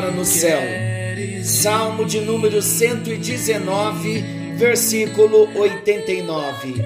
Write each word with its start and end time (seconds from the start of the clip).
palavra 0.00 0.10
no 0.10 0.24
céu. 0.24 0.60
Salmo 1.44 2.06
de 2.06 2.20
número 2.20 2.62
119, 2.62 4.54
versículo 4.56 5.46
89. 5.54 6.82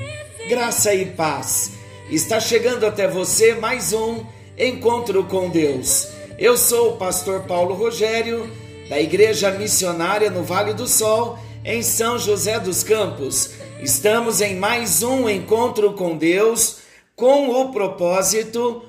Graça 0.48 0.92
e 0.92 1.06
paz. 1.06 1.72
Está 2.10 2.40
chegando 2.40 2.84
até 2.84 3.06
você 3.06 3.54
mais 3.54 3.92
um 3.92 4.24
encontro 4.58 5.22
com 5.24 5.48
Deus. 5.48 6.08
Eu 6.36 6.56
sou 6.56 6.90
o 6.90 6.96
pastor 6.96 7.42
Paulo 7.42 7.74
Rogério, 7.74 8.50
da 8.88 9.00
Igreja 9.00 9.52
Missionária 9.52 10.28
no 10.28 10.42
Vale 10.42 10.74
do 10.74 10.88
Sol, 10.88 11.38
em 11.64 11.82
São 11.82 12.18
José 12.18 12.58
dos 12.58 12.82
Campos. 12.82 13.50
Estamos 13.80 14.40
em 14.40 14.56
mais 14.56 15.04
um 15.04 15.28
encontro 15.28 15.92
com 15.92 16.16
Deus 16.16 16.78
com 17.14 17.50
o 17.50 17.70
propósito 17.70 18.82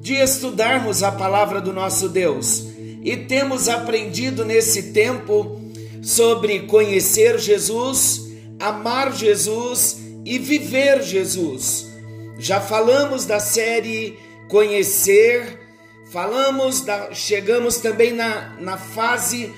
de 0.00 0.14
estudarmos 0.14 1.04
a 1.04 1.12
palavra 1.12 1.60
do 1.60 1.72
nosso 1.72 2.08
Deus. 2.08 2.67
E 3.02 3.16
temos 3.16 3.68
aprendido 3.68 4.44
nesse 4.44 4.92
tempo 4.92 5.60
sobre 6.02 6.60
conhecer 6.60 7.38
Jesus, 7.38 8.28
amar 8.58 9.12
Jesus 9.12 9.98
e 10.24 10.38
viver 10.38 11.02
Jesus. 11.02 11.86
Já 12.38 12.60
falamos 12.60 13.24
da 13.24 13.40
série 13.40 14.18
Conhecer, 14.48 15.60
falamos 16.10 16.80
da, 16.80 17.12
chegamos 17.12 17.78
também 17.78 18.12
na, 18.12 18.56
na 18.58 18.78
fase 18.78 19.52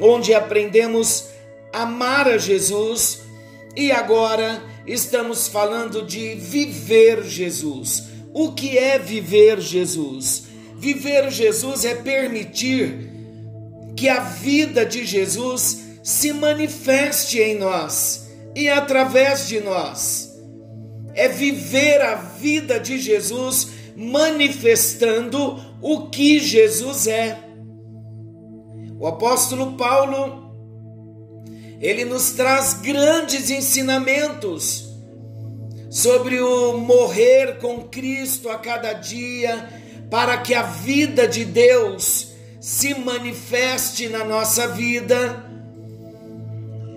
onde 0.00 0.34
aprendemos 0.34 1.26
amar 1.72 2.26
a 2.26 2.38
Jesus 2.38 3.22
e 3.76 3.92
agora 3.92 4.62
estamos 4.86 5.48
falando 5.48 6.02
de 6.02 6.34
viver 6.34 7.22
Jesus. 7.22 8.04
O 8.34 8.52
que 8.52 8.76
é 8.76 8.98
viver 8.98 9.60
Jesus? 9.60 10.44
Viver 10.82 11.30
Jesus 11.30 11.84
é 11.84 11.94
permitir 11.94 13.08
que 13.96 14.08
a 14.08 14.18
vida 14.18 14.84
de 14.84 15.04
Jesus 15.06 15.80
se 16.02 16.32
manifeste 16.32 17.38
em 17.38 17.56
nós 17.56 18.28
e 18.52 18.68
através 18.68 19.46
de 19.46 19.60
nós. 19.60 20.36
É 21.14 21.28
viver 21.28 22.02
a 22.02 22.16
vida 22.16 22.80
de 22.80 22.98
Jesus 22.98 23.68
manifestando 23.94 25.64
o 25.80 26.08
que 26.08 26.40
Jesus 26.40 27.06
é. 27.06 27.38
O 28.98 29.06
apóstolo 29.06 29.76
Paulo 29.76 30.52
ele 31.80 32.04
nos 32.04 32.32
traz 32.32 32.74
grandes 32.74 33.50
ensinamentos 33.50 34.88
sobre 35.88 36.40
o 36.40 36.76
morrer 36.78 37.58
com 37.58 37.82
Cristo 37.82 38.48
a 38.48 38.58
cada 38.58 38.92
dia, 38.94 39.80
para 40.12 40.36
que 40.36 40.52
a 40.52 40.60
vida 40.62 41.26
de 41.26 41.42
Deus 41.42 42.32
se 42.60 42.92
manifeste 42.92 44.10
na 44.10 44.22
nossa 44.22 44.68
vida. 44.68 45.42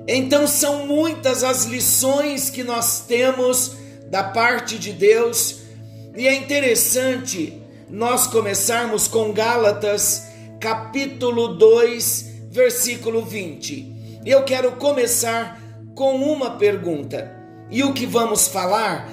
Então, 0.05 0.45
são 0.45 0.85
muitas 0.85 1.41
as 1.41 1.63
lições 1.63 2.49
que 2.49 2.61
nós 2.61 3.05
temos 3.07 3.71
da 4.11 4.21
parte 4.21 4.77
de 4.77 4.91
Deus, 4.91 5.59
e 6.13 6.27
é 6.27 6.35
interessante 6.35 7.57
nós 7.89 8.27
começarmos 8.27 9.07
com 9.07 9.31
Gálatas, 9.31 10.23
capítulo 10.59 11.55
2, 11.55 12.25
versículo 12.51 13.23
20. 13.23 14.19
Eu 14.25 14.43
quero 14.43 14.73
começar 14.73 15.57
com 15.95 16.17
uma 16.17 16.57
pergunta. 16.57 17.33
E 17.71 17.81
o 17.81 17.93
que 17.93 18.05
vamos 18.05 18.49
falar 18.49 19.09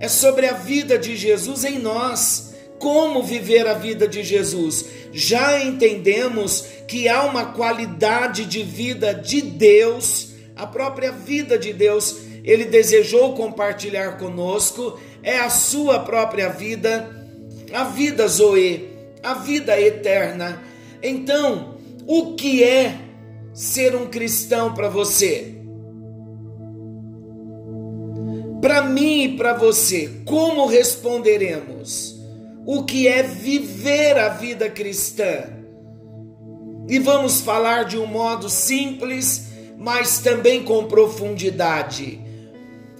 é 0.00 0.08
sobre 0.08 0.48
a 0.48 0.54
vida 0.54 0.98
de 0.98 1.16
Jesus 1.16 1.62
em 1.62 1.78
nós. 1.78 2.52
Como 2.78 3.22
viver 3.22 3.66
a 3.66 3.74
vida 3.74 4.06
de 4.06 4.22
Jesus? 4.22 4.84
Já 5.12 5.62
entendemos 5.62 6.66
que 6.86 7.08
há 7.08 7.22
uma 7.24 7.46
qualidade 7.46 8.44
de 8.44 8.62
vida 8.62 9.14
de 9.14 9.40
Deus, 9.40 10.30
a 10.56 10.66
própria 10.66 11.12
vida 11.12 11.58
de 11.58 11.72
Deus, 11.72 12.18
ele 12.44 12.66
desejou 12.66 13.34
compartilhar 13.34 14.18
conosco, 14.18 14.98
é 15.22 15.38
a 15.38 15.48
sua 15.48 16.00
própria 16.00 16.50
vida, 16.50 17.10
a 17.72 17.84
vida 17.84 18.28
Zoe, 18.28 18.90
a 19.22 19.34
vida 19.34 19.80
eterna. 19.80 20.62
Então, 21.02 21.76
o 22.06 22.34
que 22.34 22.62
é 22.62 22.98
ser 23.54 23.96
um 23.96 24.06
cristão 24.06 24.74
para 24.74 24.88
você? 24.88 25.54
Para 28.60 28.82
mim 28.82 29.24
e 29.24 29.36
para 29.36 29.54
você, 29.54 30.10
como 30.24 30.66
responderemos? 30.66 32.13
O 32.66 32.84
que 32.84 33.06
é 33.06 33.22
viver 33.22 34.16
a 34.18 34.30
vida 34.30 34.70
cristã? 34.70 35.44
E 36.88 36.98
vamos 36.98 37.40
falar 37.40 37.84
de 37.84 37.98
um 37.98 38.06
modo 38.06 38.48
simples, 38.48 39.48
mas 39.78 40.18
também 40.18 40.64
com 40.64 40.86
profundidade. 40.86 42.20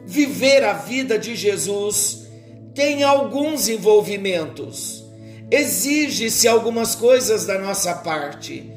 Viver 0.07 0.65
a 0.65 0.75
vida 0.75 1.19
de 1.19 1.35
Jesus 1.35 2.27
tem 2.75 3.05
alguns 3.05 3.69
envolvimentos, 3.69 5.05
exige-se 5.51 6.47
algumas 6.47 6.95
coisas 6.95 7.47
da 7.47 7.59
nossa 7.59 7.95
parte. 7.95 8.71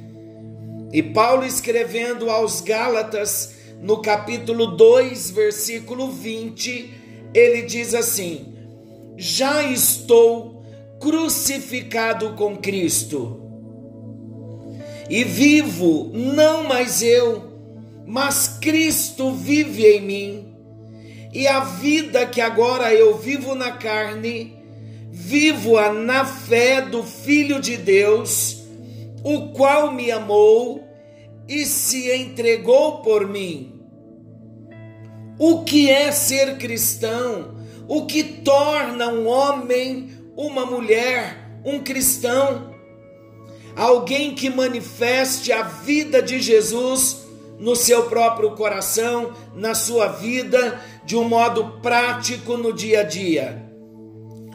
E 0.93 1.03
Paulo, 1.03 1.45
escrevendo 1.45 2.29
aos 2.29 2.61
Gálatas, 2.61 3.55
no 3.81 4.01
capítulo 4.01 4.67
2, 4.67 5.31
versículo 5.31 6.11
20, 6.11 7.29
ele 7.33 7.63
diz 7.63 7.93
assim: 7.93 8.53
Já 9.17 9.63
estou 9.63 10.56
crucificado 10.99 12.33
com 12.33 12.57
Cristo. 12.57 13.41
E 15.09 15.23
vivo, 15.23 16.11
não 16.13 16.63
mais 16.63 17.01
eu, 17.01 17.43
mas 18.05 18.57
Cristo 18.59 19.31
vive 19.31 19.85
em 19.85 20.01
mim. 20.01 20.55
E 21.33 21.47
a 21.47 21.59
vida 21.59 22.25
que 22.25 22.41
agora 22.41 22.93
eu 22.93 23.17
vivo 23.17 23.53
na 23.53 23.71
carne, 23.71 24.57
vivo-a 25.11 25.93
na 25.93 26.25
fé 26.25 26.81
do 26.81 27.03
Filho 27.03 27.61
de 27.61 27.77
Deus, 27.77 28.63
o 29.23 29.49
qual 29.49 29.91
me 29.93 30.11
amou 30.11 30.83
e 31.47 31.65
se 31.65 32.11
entregou 32.13 33.01
por 33.01 33.27
mim. 33.27 33.73
O 35.39 35.63
que 35.63 35.89
é 35.89 36.11
ser 36.11 36.57
cristão? 36.57 37.55
O 37.87 38.05
que 38.05 38.23
torna 38.23 39.07
um 39.07 39.27
homem, 39.27 40.09
uma 40.37 40.65
mulher, 40.65 41.59
um 41.65 41.79
cristão? 41.79 42.75
Alguém 43.75 44.35
que 44.35 44.49
manifeste 44.49 45.51
a 45.51 45.63
vida 45.63 46.21
de 46.21 46.39
Jesus 46.39 47.25
no 47.59 47.75
seu 47.75 48.03
próprio 48.03 48.51
coração, 48.51 49.33
na 49.55 49.73
sua 49.73 50.07
vida, 50.07 50.79
de 51.03 51.15
um 51.15 51.27
modo 51.27 51.79
prático 51.81 52.55
no 52.55 52.71
dia 52.71 53.01
a 53.01 53.03
dia. 53.03 53.65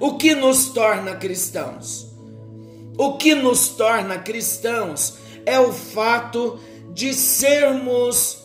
O 0.00 0.16
que 0.16 0.34
nos 0.34 0.66
torna 0.66 1.16
cristãos? 1.16 2.06
O 2.96 3.16
que 3.16 3.34
nos 3.34 3.68
torna 3.68 4.18
cristãos 4.18 5.14
é 5.44 5.58
o 5.58 5.72
fato 5.72 6.58
de 6.92 7.14
sermos 7.14 8.38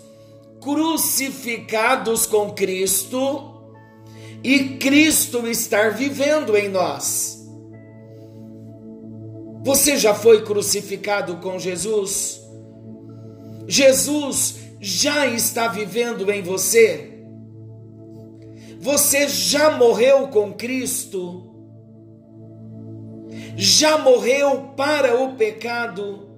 crucificados 0.62 2.26
com 2.26 2.52
Cristo 2.52 3.54
e 4.44 4.78
Cristo 4.78 5.48
estar 5.48 5.92
vivendo 5.92 6.56
em 6.56 6.70
nós. 6.70 7.37
Você 9.68 9.98
já 9.98 10.16
foi 10.16 10.46
crucificado 10.46 11.42
com 11.42 11.60
Jesus? 11.60 12.42
Jesus 13.68 14.60
já 14.80 15.28
está 15.28 15.68
vivendo 15.68 16.32
em 16.32 16.42
você? 16.42 17.26
Você 18.80 19.28
já 19.28 19.72
morreu 19.72 20.30
com 20.30 20.54
Cristo? 20.54 21.54
Já 23.58 23.98
morreu 23.98 24.70
para 24.78 25.22
o 25.22 25.36
pecado? 25.36 26.30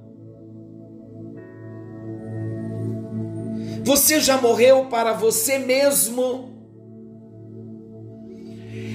Você 3.83 4.21
já 4.21 4.41
morreu 4.41 4.85
para 4.85 5.13
você 5.13 5.59
mesmo? 5.59 6.49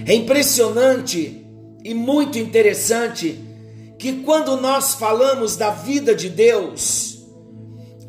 É 0.05 0.13
impressionante 0.13 1.47
e 1.85 1.95
muito 1.95 2.37
interessante 2.37 3.54
que 3.99 4.23
quando 4.23 4.57
nós 4.57 4.95
falamos 4.95 5.57
da 5.57 5.71
vida 5.71 6.15
de 6.15 6.29
Deus, 6.29 7.25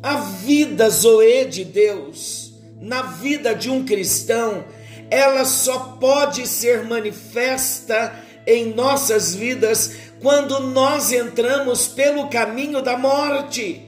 a 0.02 0.16
vida 0.16 0.88
Zoe 0.90 1.44
de 1.46 1.64
Deus, 1.64 2.54
na 2.80 3.02
vida 3.02 3.54
de 3.54 3.70
um 3.70 3.84
cristão, 3.84 4.64
ela 5.10 5.44
só 5.44 5.96
pode 6.00 6.46
ser 6.46 6.84
manifesta 6.84 8.12
em 8.46 8.72
nossas 8.74 9.34
vidas 9.34 9.92
quando 10.20 10.60
nós 10.60 11.12
entramos 11.12 11.88
pelo 11.88 12.28
caminho 12.28 12.82
da 12.82 12.96
morte. 12.96 13.82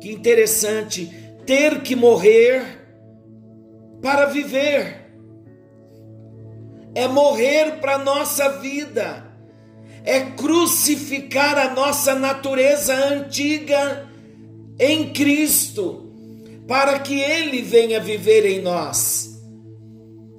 Que 0.00 0.12
interessante 0.12 1.10
ter 1.46 1.80
que 1.82 1.96
morrer 1.96 2.86
para 4.02 4.26
viver. 4.26 5.06
É 6.94 7.06
morrer 7.08 7.80
para 7.80 7.98
nossa 7.98 8.58
vida. 8.58 9.25
É 10.06 10.20
crucificar 10.20 11.58
a 11.58 11.74
nossa 11.74 12.14
natureza 12.14 12.94
antiga 12.94 14.08
em 14.78 15.12
Cristo, 15.12 16.12
para 16.68 17.00
que 17.00 17.20
Ele 17.20 17.60
venha 17.60 17.98
viver 17.98 18.46
em 18.46 18.62
nós. 18.62 19.36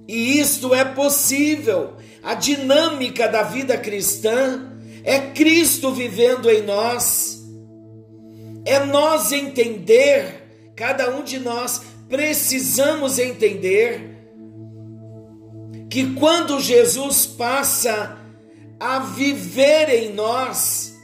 E 0.08 0.40
isto 0.40 0.74
é 0.74 0.86
possível. 0.86 1.96
A 2.24 2.34
dinâmica 2.34 3.28
da 3.28 3.44
vida 3.44 3.78
cristã 3.78 4.72
é 5.04 5.20
Cristo 5.20 5.92
vivendo 5.92 6.50
em 6.50 6.62
nós. 6.62 7.44
É 8.64 8.80
nós 8.86 9.34
entender, 9.34 10.72
cada 10.78 11.14
um 11.14 11.24
de 11.24 11.40
nós 11.40 11.82
precisamos 12.08 13.20
entender 13.20 14.16
que 15.90 16.14
quando 16.14 16.60
Jesus 16.60 17.26
passa 17.26 18.18
a 18.80 19.00
viver 19.00 19.90
em 19.90 20.14
nós, 20.14 20.98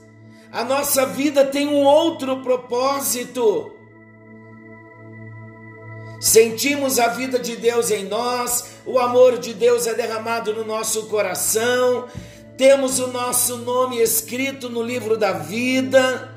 a 0.52 0.64
nossa 0.64 1.06
vida 1.06 1.46
tem 1.46 1.68
um 1.68 1.84
outro 1.84 2.42
propósito. 2.42 3.74
Sentimos 6.22 7.00
a 7.00 7.08
vida 7.08 7.40
de 7.40 7.56
Deus 7.56 7.90
em 7.92 8.06
nós, 8.06 8.76
o 8.86 9.00
amor 9.00 9.40
de 9.40 9.54
Deus 9.54 9.88
é 9.88 9.94
derramado 9.94 10.54
no 10.54 10.64
nosso 10.64 11.08
coração, 11.08 12.08
temos 12.56 13.00
o 13.00 13.08
nosso 13.08 13.58
nome 13.58 14.00
escrito 14.00 14.70
no 14.70 14.82
livro 14.82 15.18
da 15.18 15.34
vida. 15.34 16.32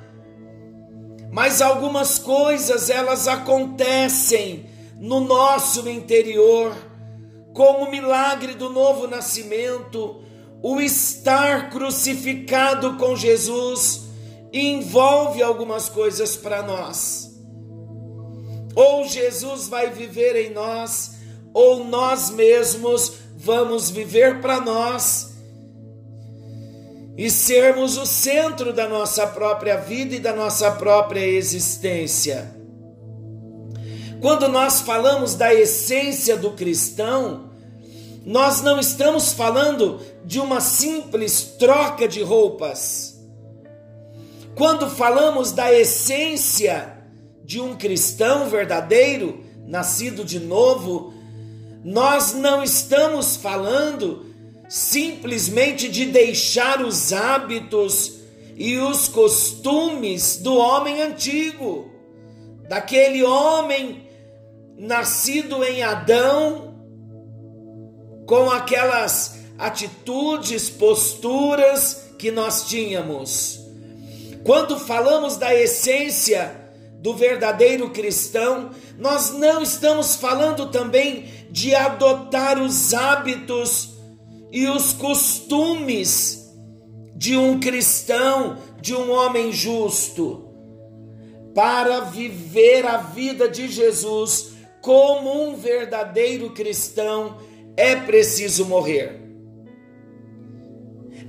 Mas 1.31 1.61
algumas 1.61 2.19
coisas 2.19 2.89
elas 2.89 3.29
acontecem 3.29 4.71
no 4.99 5.21
nosso 5.21 5.87
interior, 5.89 6.75
como 7.53 7.85
o 7.85 7.91
milagre 7.91 8.55
do 8.55 8.71
novo 8.71 9.07
nascimento, 9.07 10.23
o 10.63 10.81
estar 10.81 11.71
crucificado 11.71 12.97
com 12.97 13.15
Jesus 13.15 14.03
envolve 14.53 15.43
algumas 15.43 15.89
coisas 15.89 16.37
para 16.37 16.63
nós. 16.63 17.31
Ou 18.75 19.07
Jesus 19.07 19.69
vai 19.69 19.91
viver 19.91 20.37
em 20.37 20.53
nós, 20.53 21.13
ou 21.53 21.85
nós 21.85 22.31
mesmos 22.31 23.13
vamos 23.37 23.91
viver 23.91 24.41
para 24.41 24.61
nós 24.61 25.35
e 27.17 27.31
sermos 27.31 27.97
o 27.97 28.05
centro 28.05 28.73
da 28.73 28.87
nossa 28.87 29.27
própria 29.27 29.77
vida 29.77 30.17
e 30.17 30.21
da 30.21 30.35
nossa 30.35 30.71
própria 30.73 31.25
existência. 31.25 32.55
Quando 34.21 34.49
nós 34.49 34.81
falamos 34.81 35.35
da 35.35 35.55
essência 35.55 36.37
do 36.37 36.53
cristão, 36.53 37.46
nós 38.27 38.61
não 38.61 38.81
estamos 38.81 39.33
falando 39.33 40.01
de 40.25 40.41
uma 40.41 40.61
simples 40.61 41.55
troca 41.61 42.09
de 42.09 42.25
roupas. 42.25 43.25
Quando 44.57 44.91
falamos 44.91 45.53
da 45.53 45.73
essência 45.73 47.05
de 47.45 47.61
um 47.61 47.77
cristão 47.77 48.49
verdadeiro, 48.49 49.45
nascido 49.65 50.25
de 50.25 50.41
novo, 50.41 51.15
nós 51.85 52.35
não 52.35 52.65
estamos 52.65 53.37
falando 53.37 54.27
simplesmente 54.69 55.89
de 55.89 56.07
deixar 56.07 56.85
os 56.85 57.13
hábitos 57.13 58.15
e 58.57 58.77
os 58.77 59.07
costumes 59.07 60.39
do 60.39 60.57
homem 60.57 61.01
antigo, 61.01 61.89
daquele 62.69 63.23
homem 63.23 64.09
nascido 64.77 65.63
em 65.63 65.85
Adão, 65.85 66.66
com 68.27 68.51
aquelas 68.51 69.39
atitudes, 69.59 70.69
posturas 70.69 72.09
que 72.19 72.31
nós 72.31 72.67
tínhamos. 72.67 73.61
Quando 74.45 74.79
falamos 74.79 75.37
da 75.37 75.55
essência 75.55 76.67
do 77.01 77.15
verdadeiro 77.15 77.91
cristão, 77.91 78.71
nós 78.99 79.31
não 79.33 79.63
estamos 79.63 80.17
falando 80.17 80.67
também 80.71 81.27
de 81.51 81.75
adotar 81.75 82.61
os 82.61 82.93
hábitos 82.93 83.91
e 84.51 84.67
os 84.67 84.93
costumes 84.93 86.53
de 87.15 87.37
um 87.37 87.61
cristão, 87.61 88.59
de 88.81 88.95
um 88.95 89.11
homem 89.11 89.53
justo. 89.53 90.49
Para 91.55 92.01
viver 92.01 92.87
a 92.87 92.99
vida 92.99 93.49
de 93.49 93.69
Jesus 93.69 94.51
como 94.83 95.49
um 95.49 95.57
verdadeiro 95.57 96.51
cristão, 96.51 97.39
é 97.77 97.97
preciso 97.97 98.65
morrer. 98.65 99.21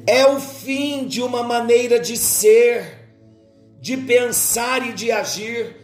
É 0.06 0.26
o 0.26 0.40
fim 0.40 1.06
de 1.06 1.22
uma 1.22 1.44
maneira 1.44 2.00
de 2.00 2.16
ser, 2.16 3.10
de 3.82 3.98
pensar 3.98 4.88
e 4.88 4.94
de 4.94 5.12
agir. 5.12 5.76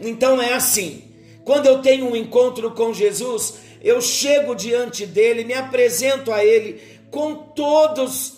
Então 0.00 0.40
é 0.40 0.54
assim: 0.54 1.02
quando 1.44 1.66
eu 1.66 1.82
tenho 1.82 2.06
um 2.06 2.14
encontro 2.14 2.70
com 2.70 2.94
Jesus, 2.94 3.54
eu 3.82 4.00
chego 4.00 4.54
diante 4.54 5.04
dele, 5.04 5.44
me 5.44 5.54
apresento 5.54 6.32
a 6.32 6.44
ele 6.44 6.80
com 7.10 7.34
todos 7.34 8.36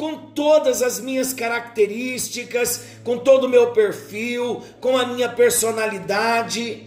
com 0.00 0.16
todas 0.16 0.80
as 0.80 0.98
minhas 0.98 1.34
características, 1.34 2.84
com 3.04 3.18
todo 3.18 3.44
o 3.44 3.48
meu 3.50 3.72
perfil, 3.72 4.62
com 4.80 4.96
a 4.96 5.04
minha 5.04 5.28
personalidade. 5.28 6.86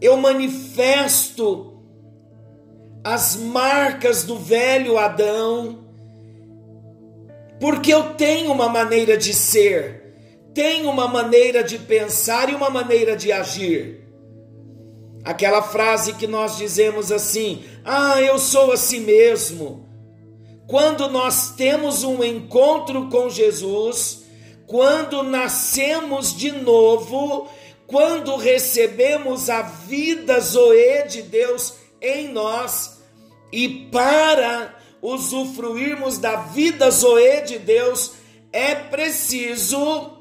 Eu 0.00 0.16
manifesto 0.16 1.71
as 3.04 3.36
marcas 3.36 4.24
do 4.24 4.38
velho 4.38 4.98
Adão, 4.98 5.84
porque 7.60 7.92
eu 7.92 8.14
tenho 8.14 8.52
uma 8.52 8.68
maneira 8.68 9.16
de 9.16 9.34
ser, 9.34 10.14
tenho 10.54 10.90
uma 10.90 11.08
maneira 11.08 11.62
de 11.62 11.78
pensar 11.78 12.48
e 12.50 12.54
uma 12.54 12.70
maneira 12.70 13.16
de 13.16 13.32
agir. 13.32 14.02
Aquela 15.24 15.62
frase 15.62 16.14
que 16.14 16.26
nós 16.26 16.56
dizemos 16.56 17.12
assim: 17.12 17.62
ah, 17.84 18.20
eu 18.20 18.38
sou 18.38 18.72
assim 18.72 19.00
mesmo. 19.00 19.88
Quando 20.66 21.08
nós 21.08 21.54
temos 21.54 22.02
um 22.02 22.24
encontro 22.24 23.08
com 23.08 23.28
Jesus, 23.28 24.24
quando 24.66 25.22
nascemos 25.22 26.34
de 26.36 26.50
novo, 26.50 27.48
quando 27.86 28.36
recebemos 28.36 29.50
a 29.50 29.62
vida 29.62 30.40
Zoe 30.40 31.06
de 31.08 31.22
Deus 31.22 31.74
em 32.00 32.28
nós, 32.32 32.91
e 33.52 33.68
para 33.92 34.74
usufruirmos 35.02 36.16
da 36.16 36.36
vida 36.36 36.90
Zoe 36.90 37.42
de 37.42 37.58
Deus, 37.58 38.12
é 38.52 38.74
preciso 38.74 40.18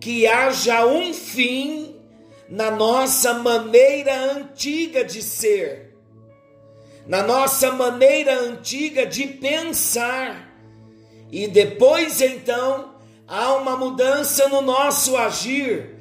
que 0.00 0.26
haja 0.26 0.86
um 0.86 1.12
fim 1.12 1.96
na 2.48 2.70
nossa 2.70 3.34
maneira 3.34 4.14
antiga 4.32 5.04
de 5.04 5.20
ser, 5.22 5.96
na 7.06 7.22
nossa 7.22 7.72
maneira 7.72 8.38
antiga 8.40 9.04
de 9.04 9.26
pensar, 9.26 10.54
e 11.30 11.48
depois 11.48 12.20
então 12.20 12.94
há 13.26 13.54
uma 13.54 13.76
mudança 13.76 14.48
no 14.48 14.62
nosso 14.62 15.16
agir, 15.16 15.96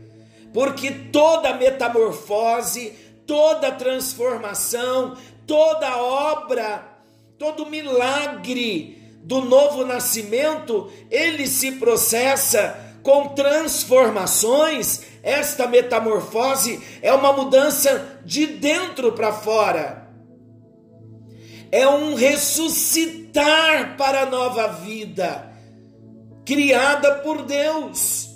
porque 0.54 0.92
toda 0.92 1.56
metamorfose, 1.56 2.94
toda 3.26 3.72
transformação, 3.72 5.18
toda 5.46 5.98
obra, 5.98 6.84
todo 7.38 7.66
milagre 7.66 8.96
do 9.24 9.42
novo 9.42 9.86
nascimento, 9.86 10.92
ele 11.10 11.48
se 11.48 11.74
processa 11.74 12.80
com 13.02 13.30
transformações, 13.30 15.04
esta 15.22 15.68
metamorfose 15.68 16.82
é 17.04 17.14
uma 17.14 17.32
mudança 17.34 18.20
de 18.26 18.48
dentro 18.48 19.12
para 19.12 19.32
fora. 19.32 20.10
É 21.72 21.88
um 21.88 22.16
ressuscitar 22.16 23.96
para 23.96 24.22
a 24.22 24.26
nova 24.26 24.68
vida, 24.68 25.52
criada 26.46 27.16
por 27.20 27.44
Deus. 27.44 28.30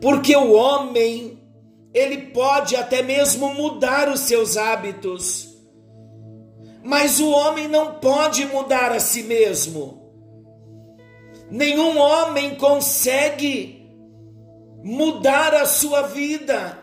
Porque 0.00 0.34
o 0.36 0.52
homem, 0.52 1.39
ele 1.92 2.28
pode 2.28 2.76
até 2.76 3.02
mesmo 3.02 3.52
mudar 3.54 4.08
os 4.08 4.20
seus 4.20 4.56
hábitos, 4.56 5.48
mas 6.82 7.20
o 7.20 7.30
homem 7.30 7.68
não 7.68 7.94
pode 7.94 8.46
mudar 8.46 8.92
a 8.92 9.00
si 9.00 9.22
mesmo. 9.22 10.00
Nenhum 11.50 11.98
homem 11.98 12.54
consegue 12.54 13.88
mudar 14.82 15.54
a 15.54 15.66
sua 15.66 16.02
vida. 16.02 16.78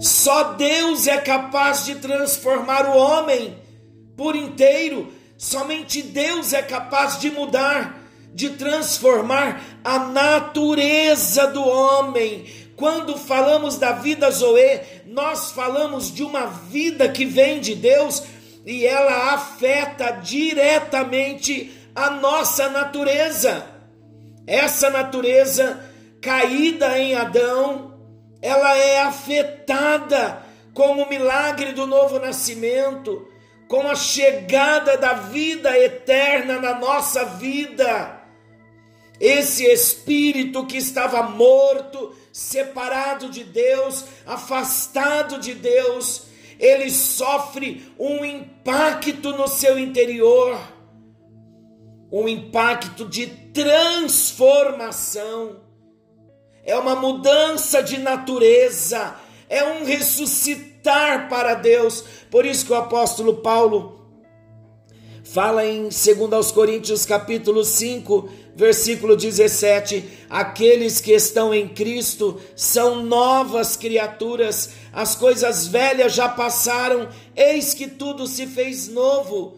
Só 0.00 0.54
Deus 0.54 1.06
é 1.06 1.18
capaz 1.18 1.84
de 1.84 1.96
transformar 1.96 2.88
o 2.88 2.96
homem 2.96 3.58
por 4.16 4.34
inteiro. 4.34 5.12
Somente 5.36 6.02
Deus 6.02 6.52
é 6.52 6.62
capaz 6.62 7.20
de 7.20 7.30
mudar, 7.30 7.97
de 8.38 8.50
transformar 8.50 9.60
a 9.82 9.98
natureza 9.98 11.48
do 11.48 11.60
homem. 11.60 12.46
Quando 12.76 13.18
falamos 13.18 13.78
da 13.78 13.90
vida 13.90 14.30
Zoe, 14.30 14.80
nós 15.06 15.50
falamos 15.50 16.14
de 16.14 16.22
uma 16.22 16.46
vida 16.46 17.08
que 17.08 17.24
vem 17.24 17.58
de 17.58 17.74
Deus 17.74 18.22
e 18.64 18.86
ela 18.86 19.34
afeta 19.34 20.12
diretamente 20.12 21.72
a 21.96 22.10
nossa 22.10 22.68
natureza. 22.68 23.66
Essa 24.46 24.88
natureza 24.88 25.84
caída 26.22 26.96
em 26.96 27.16
Adão, 27.16 27.98
ela 28.40 28.76
é 28.76 29.02
afetada 29.02 30.44
com 30.72 31.02
o 31.02 31.08
milagre 31.08 31.72
do 31.72 31.88
novo 31.88 32.20
nascimento, 32.20 33.26
com 33.66 33.90
a 33.90 33.96
chegada 33.96 34.96
da 34.96 35.14
vida 35.14 35.76
eterna 35.76 36.60
na 36.60 36.78
nossa 36.78 37.24
vida. 37.24 38.17
Esse 39.20 39.64
espírito 39.64 40.64
que 40.66 40.76
estava 40.76 41.22
morto, 41.22 42.14
separado 42.32 43.28
de 43.28 43.42
Deus, 43.42 44.04
afastado 44.24 45.40
de 45.40 45.54
Deus, 45.54 46.28
ele 46.58 46.90
sofre 46.90 47.92
um 47.98 48.24
impacto 48.24 49.32
no 49.32 49.48
seu 49.48 49.76
interior, 49.78 50.58
um 52.10 52.26
impacto 52.28 53.04
de 53.04 53.26
transformação, 53.26 55.60
é 56.64 56.74
uma 56.76 56.94
mudança 56.94 57.82
de 57.82 57.98
natureza, 57.98 59.16
é 59.48 59.64
um 59.64 59.84
ressuscitar 59.84 61.28
para 61.28 61.54
Deus. 61.54 62.04
Por 62.30 62.44
isso 62.44 62.66
que 62.66 62.72
o 62.72 62.76
apóstolo 62.76 63.36
Paulo 63.36 63.96
fala 65.24 65.64
em 65.64 65.88
2 65.88 66.52
Coríntios 66.52 67.06
capítulo 67.06 67.64
5, 67.64 68.28
versículo 68.58 69.16
17: 69.16 70.26
aqueles 70.28 71.00
que 71.00 71.12
estão 71.12 71.54
em 71.54 71.68
Cristo 71.68 72.40
são 72.56 73.04
novas 73.04 73.76
criaturas, 73.76 74.70
as 74.92 75.14
coisas 75.14 75.68
velhas 75.68 76.12
já 76.12 76.28
passaram, 76.28 77.08
eis 77.36 77.72
que 77.72 77.86
tudo 77.86 78.26
se 78.26 78.48
fez 78.48 78.88
novo. 78.88 79.56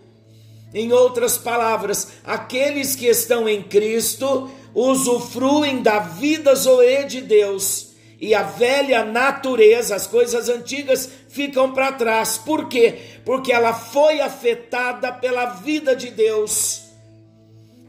Em 0.74 0.92
outras 0.92 1.38
palavras, 1.38 2.08
aqueles 2.24 2.94
que 2.94 3.06
estão 3.06 3.48
em 3.48 3.62
Cristo 3.62 4.50
usufruem 4.74 5.82
da 5.82 5.98
vida 5.98 6.54
zoe 6.54 7.04
de 7.04 7.22
Deus 7.22 7.88
e 8.20 8.34
a 8.34 8.42
velha 8.42 9.02
natureza, 9.02 9.96
as 9.96 10.06
coisas 10.06 10.50
antigas 10.50 11.08
ficam 11.30 11.72
para 11.72 11.92
trás. 11.92 12.36
Por 12.36 12.68
quê? 12.68 12.98
Porque 13.24 13.50
ela 13.50 13.72
foi 13.72 14.20
afetada 14.20 15.10
pela 15.10 15.46
vida 15.46 15.96
de 15.96 16.10
Deus. 16.10 16.89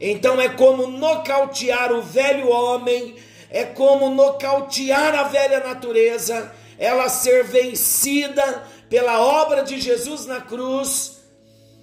Então 0.04 0.40
é 0.40 0.48
como 0.48 0.88
nocautear 0.88 1.92
o 1.92 2.02
velho 2.02 2.48
homem, 2.48 3.14
é 3.48 3.64
como 3.64 4.10
nocautear 4.10 5.14
a 5.14 5.28
velha 5.28 5.60
natureza, 5.60 6.52
ela 6.76 7.08
ser 7.08 7.44
vencida 7.44 8.64
pela 8.90 9.20
obra 9.20 9.62
de 9.62 9.80
Jesus 9.80 10.26
na 10.26 10.40
cruz, 10.40 11.18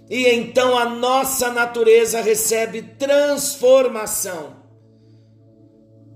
e 0.10 0.28
então 0.28 0.78
a 0.78 0.84
nossa 0.84 1.50
natureza 1.50 2.20
recebe 2.20 2.82
transformação. 2.82 4.58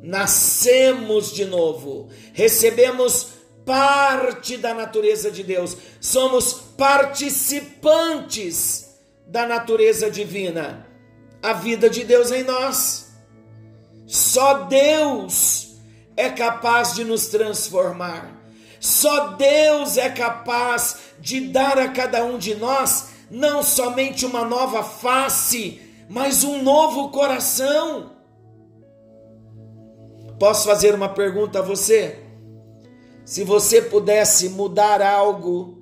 Nascemos 0.02 1.32
de 1.32 1.46
novo, 1.46 2.10
recebemos 2.34 3.28
parte 3.66 4.58
da 4.58 4.74
natureza 4.74 5.32
de 5.32 5.42
Deus, 5.42 5.78
somos 6.02 6.52
participantes 6.76 8.90
da 9.26 9.48
natureza 9.48 10.12
divina 10.12 10.83
a 11.44 11.52
vida 11.54 11.90
de 11.90 12.06
Deus 12.06 12.32
em 12.32 12.44
nós. 12.44 13.14
Só 14.08 14.64
Deus 14.64 15.76
é 16.16 16.30
capaz 16.30 16.96
de 16.96 17.04
nos 17.04 17.28
transformar. 17.28 18.42
Só 18.80 19.34
Deus 19.34 19.98
é 19.98 20.10
capaz 20.10 20.98
de 21.20 21.42
dar 21.42 21.78
a 21.78 21.90
cada 21.90 22.24
um 22.24 22.38
de 22.38 22.56
nós 22.56 23.10
não 23.30 23.64
somente 23.64 24.26
uma 24.26 24.46
nova 24.46 24.84
face, 24.84 25.82
mas 26.10 26.44
um 26.44 26.62
novo 26.62 27.10
coração. 27.10 28.12
Posso 30.40 30.68
fazer 30.68 30.94
uma 30.94 31.10
pergunta 31.10 31.60
a 31.60 31.62
você? 31.62 32.20
Se 33.26 33.44
você 33.44 33.82
pudesse 33.82 34.50
mudar 34.50 35.02
algo 35.02 35.82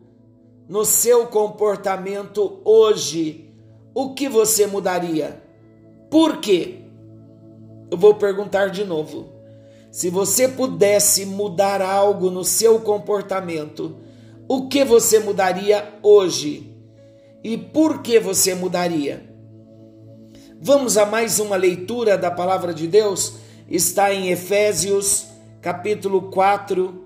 no 0.69 0.85
seu 0.85 1.27
comportamento 1.27 2.61
hoje, 2.63 3.51
o 3.93 4.13
que 4.13 4.29
você 4.29 4.67
mudaria? 4.67 5.40
Por 6.11 6.41
quê? 6.41 6.79
Eu 7.89 7.97
vou 7.97 8.15
perguntar 8.15 8.69
de 8.69 8.83
novo. 8.83 9.29
Se 9.89 10.09
você 10.09 10.45
pudesse 10.45 11.25
mudar 11.25 11.81
algo 11.81 12.29
no 12.29 12.43
seu 12.43 12.81
comportamento, 12.81 13.95
o 14.45 14.67
que 14.67 14.83
você 14.83 15.19
mudaria 15.19 15.87
hoje? 16.03 16.75
E 17.41 17.57
por 17.57 18.01
que 18.01 18.19
você 18.19 18.53
mudaria? 18.53 19.25
Vamos 20.61 20.97
a 20.97 21.05
mais 21.05 21.39
uma 21.39 21.55
leitura 21.55 22.17
da 22.17 22.29
palavra 22.29 22.73
de 22.73 22.87
Deus? 22.87 23.35
Está 23.69 24.13
em 24.13 24.31
Efésios, 24.31 25.27
capítulo 25.61 26.23
4, 26.23 27.05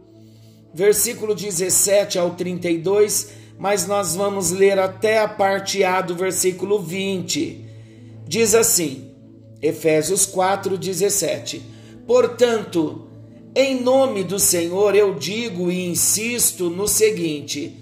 versículo 0.73 1.35
17 1.35 2.17
ao 2.17 2.31
32, 2.31 3.33
mas 3.59 3.85
nós 3.85 4.15
vamos 4.15 4.49
ler 4.49 4.79
até 4.79 5.19
a 5.19 5.27
parte 5.27 5.83
A 5.83 6.01
do 6.01 6.15
versículo 6.15 6.79
20 6.79 7.64
Diz 8.27 8.55
assim, 8.55 9.11
Efésios 9.61 10.25
4:17. 10.25 11.61
Portanto, 12.07 13.07
em 13.55 13.81
nome 13.81 14.23
do 14.23 14.39
Senhor 14.39 14.95
eu 14.95 15.13
digo 15.15 15.71
e 15.71 15.87
insisto 15.87 16.69
no 16.69 16.87
seguinte: 16.87 17.77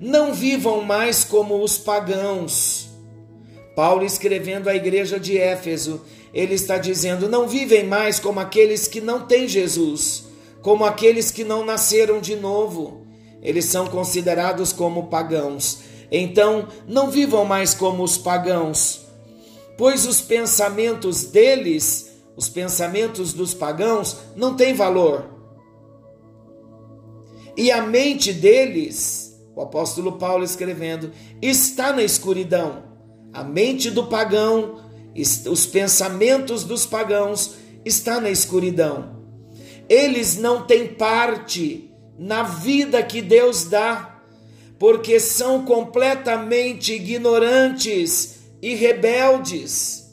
não 0.00 0.32
vivam 0.32 0.82
mais 0.82 1.24
como 1.24 1.62
os 1.62 1.76
pagãos. 1.76 2.88
Paulo 3.74 4.04
escrevendo 4.04 4.68
à 4.68 4.74
igreja 4.74 5.18
de 5.18 5.36
Éfeso, 5.36 6.02
ele 6.32 6.54
está 6.54 6.78
dizendo: 6.78 7.28
não 7.28 7.48
vivem 7.48 7.84
mais 7.84 8.20
como 8.20 8.38
aqueles 8.38 8.86
que 8.86 9.00
não 9.00 9.26
têm 9.26 9.48
Jesus, 9.48 10.24
como 10.62 10.84
aqueles 10.84 11.30
que 11.32 11.42
não 11.42 11.64
nasceram 11.64 12.20
de 12.20 12.36
novo. 12.36 13.06
Eles 13.42 13.64
são 13.64 13.86
considerados 13.86 14.72
como 14.72 15.08
pagãos. 15.08 15.80
Então, 16.12 16.68
não 16.86 17.10
vivam 17.10 17.44
mais 17.44 17.72
como 17.72 18.02
os 18.02 18.18
pagãos 18.18 19.09
pois 19.80 20.04
os 20.04 20.20
pensamentos 20.20 21.24
deles, 21.24 22.10
os 22.36 22.50
pensamentos 22.50 23.32
dos 23.32 23.54
pagãos, 23.54 24.14
não 24.36 24.54
têm 24.54 24.74
valor. 24.74 25.24
E 27.56 27.70
a 27.70 27.80
mente 27.80 28.30
deles, 28.30 29.42
o 29.56 29.62
apóstolo 29.62 30.18
Paulo 30.18 30.44
escrevendo, 30.44 31.10
está 31.40 31.94
na 31.94 32.02
escuridão. 32.02 32.82
A 33.32 33.42
mente 33.42 33.90
do 33.90 34.06
pagão, 34.06 34.82
os 35.50 35.64
pensamentos 35.64 36.62
dos 36.62 36.84
pagãos 36.84 37.54
está 37.82 38.20
na 38.20 38.28
escuridão. 38.28 39.16
Eles 39.88 40.36
não 40.36 40.66
têm 40.66 40.88
parte 40.88 41.90
na 42.18 42.42
vida 42.42 43.02
que 43.02 43.22
Deus 43.22 43.64
dá, 43.64 44.20
porque 44.78 45.18
são 45.18 45.64
completamente 45.64 46.92
ignorantes 46.92 48.39
e 48.62 48.74
rebeldes. 48.74 50.08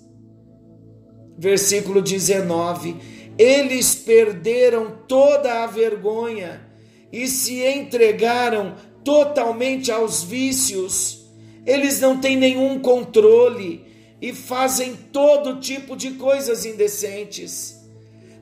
Versículo 1.38 2.02
19: 2.02 2.96
Eles 3.38 3.96
perderam 3.96 4.98
toda 5.08 5.64
a 5.64 5.68
vergonha 5.68 6.68
e 7.12 7.28
se 7.28 7.64
entregaram 7.66 8.76
totalmente 9.04 9.92
aos 9.92 10.24
vícios. 10.24 11.26
Eles 11.66 12.00
não 12.00 12.20
têm 12.20 12.38
nenhum 12.38 12.80
controle 12.80 13.86
e 14.22 14.34
fazem 14.34 14.96
todo 15.12 15.60
tipo 15.60 15.96
de 15.96 16.12
coisas 16.12 16.66
indecentes. 16.66 17.78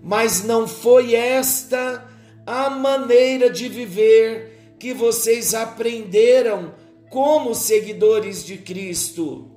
Mas 0.02 0.44
não 0.44 0.68
foi 0.68 1.16
esta 1.16 2.08
a 2.46 2.70
maneira 2.70 3.50
de 3.50 3.68
viver 3.68 4.76
que 4.80 4.94
vocês 4.94 5.54
aprenderam 5.54 6.76
como 7.10 7.56
seguidores 7.56 8.46
de 8.46 8.58
Cristo. 8.58 9.55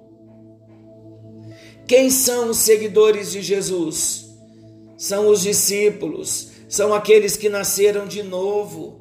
Quem 1.88 2.10
são 2.10 2.50
os 2.50 2.58
seguidores 2.58 3.32
de 3.32 3.40
Jesus? 3.40 4.26
São 4.98 5.28
os 5.28 5.40
discípulos, 5.40 6.48
são 6.68 6.92
aqueles 6.92 7.34
que 7.34 7.48
nasceram 7.48 8.06
de 8.06 8.22
novo. 8.22 9.00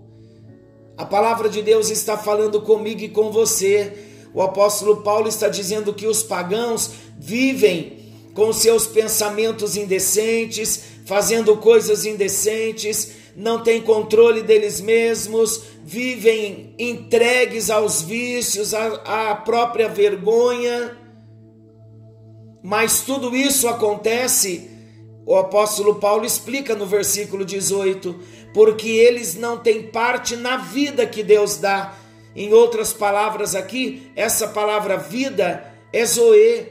A 0.98 1.06
palavra 1.06 1.50
de 1.50 1.62
Deus 1.62 1.89
está 1.89 2.17
falando 2.17 2.62
comigo 2.62 3.01
e 3.01 3.10
com 3.10 3.29
você. 3.29 3.91
O 4.34 4.41
apóstolo 4.41 5.03
Paulo 5.03 5.27
está 5.27 5.50
dizendo 5.50 5.94
que 5.94 6.08
os 6.08 6.24
pagãos 6.24 6.91
vivem 7.20 7.98
com 8.34 8.53
seus 8.53 8.88
pensamentos 8.88 9.75
indecentes, 9.75 10.82
fazendo 11.06 11.58
coisas 11.58 12.06
indecentes, 12.06 13.12
não 13.36 13.62
têm 13.63 13.82
controle 13.82 14.41
deles 14.41 14.79
mesmos, 14.79 15.62
vivem 15.84 16.74
entregues 16.79 17.70
aos 17.70 18.01
vícios, 18.01 18.74
à, 18.74 19.36
própria 19.36 19.89
vergonha. 19.89 21.07
Mas 22.64 23.02
tudo 23.02 23.36
isso 23.36 23.68
acontece, 23.68 24.70
o 25.26 25.36
apóstolo 25.36 25.96
Paulo 25.96 26.26
explica 26.26 26.76
no 26.76 26.86
versículo 26.86 27.46
18, 27.46 28.16
porque 28.54 28.90
eles 28.90 29.36
não 29.36 29.58
têm 29.58 29.84
parte 29.84 30.36
na 30.36 30.58
vida 30.58 31.06
que 31.06 31.24
Deus 31.24 31.58
dá. 31.58 31.94
Em 32.36 32.54
outras 32.54 32.94
palavras 32.94 33.56
aqui, 33.56 34.12
essa 34.16 34.48
palavra 34.48 34.98
vida 34.98 35.74
é 35.92 36.06
Zoe. 36.06 36.68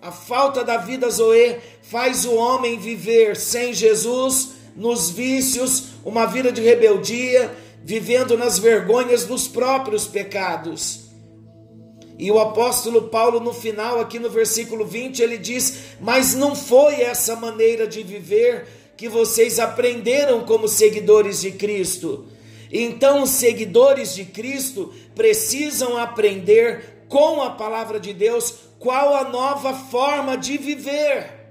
A 0.00 0.12
falta 0.12 0.64
da 0.64 0.76
vida 0.76 1.08
Zoe 1.10 1.56
faz 1.82 2.24
o 2.24 2.34
homem 2.34 2.78
viver 2.78 3.36
sem 3.36 3.72
Jesus, 3.72 4.50
nos 4.76 5.10
vícios, 5.10 5.84
uma 6.04 6.26
vida 6.26 6.50
de 6.50 6.60
rebeldia, 6.60 7.54
vivendo 7.82 8.36
nas 8.36 8.58
vergonhas 8.58 9.24
dos 9.24 9.46
próprios 9.46 10.06
pecados. 10.06 11.03
E 12.18 12.30
o 12.30 12.38
apóstolo 12.38 13.08
Paulo, 13.08 13.40
no 13.40 13.52
final, 13.52 14.00
aqui 14.00 14.18
no 14.18 14.30
versículo 14.30 14.86
20, 14.86 15.20
ele 15.20 15.36
diz: 15.36 15.96
Mas 16.00 16.34
não 16.34 16.54
foi 16.54 17.00
essa 17.00 17.34
maneira 17.34 17.86
de 17.86 18.02
viver 18.02 18.66
que 18.96 19.08
vocês 19.08 19.58
aprenderam 19.58 20.44
como 20.44 20.68
seguidores 20.68 21.40
de 21.40 21.52
Cristo. 21.52 22.26
Então, 22.70 23.22
os 23.22 23.30
seguidores 23.30 24.14
de 24.14 24.24
Cristo 24.24 24.92
precisam 25.14 25.96
aprender 25.96 27.04
com 27.08 27.42
a 27.42 27.50
palavra 27.50 27.98
de 27.98 28.12
Deus 28.12 28.54
qual 28.78 29.14
a 29.16 29.28
nova 29.28 29.74
forma 29.74 30.36
de 30.36 30.56
viver. 30.56 31.42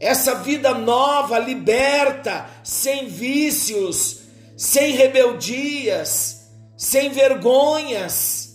Essa 0.00 0.36
vida 0.36 0.74
nova, 0.74 1.38
liberta, 1.38 2.48
sem 2.62 3.08
vícios, 3.08 4.20
sem 4.56 4.92
rebeldias, 4.92 6.48
sem 6.76 7.10
vergonhas 7.10 8.47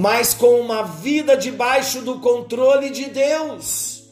mas 0.00 0.32
com 0.32 0.58
uma 0.58 0.82
vida 0.82 1.36
debaixo 1.36 2.00
do 2.00 2.20
controle 2.20 2.88
de 2.88 3.04
Deus. 3.10 4.04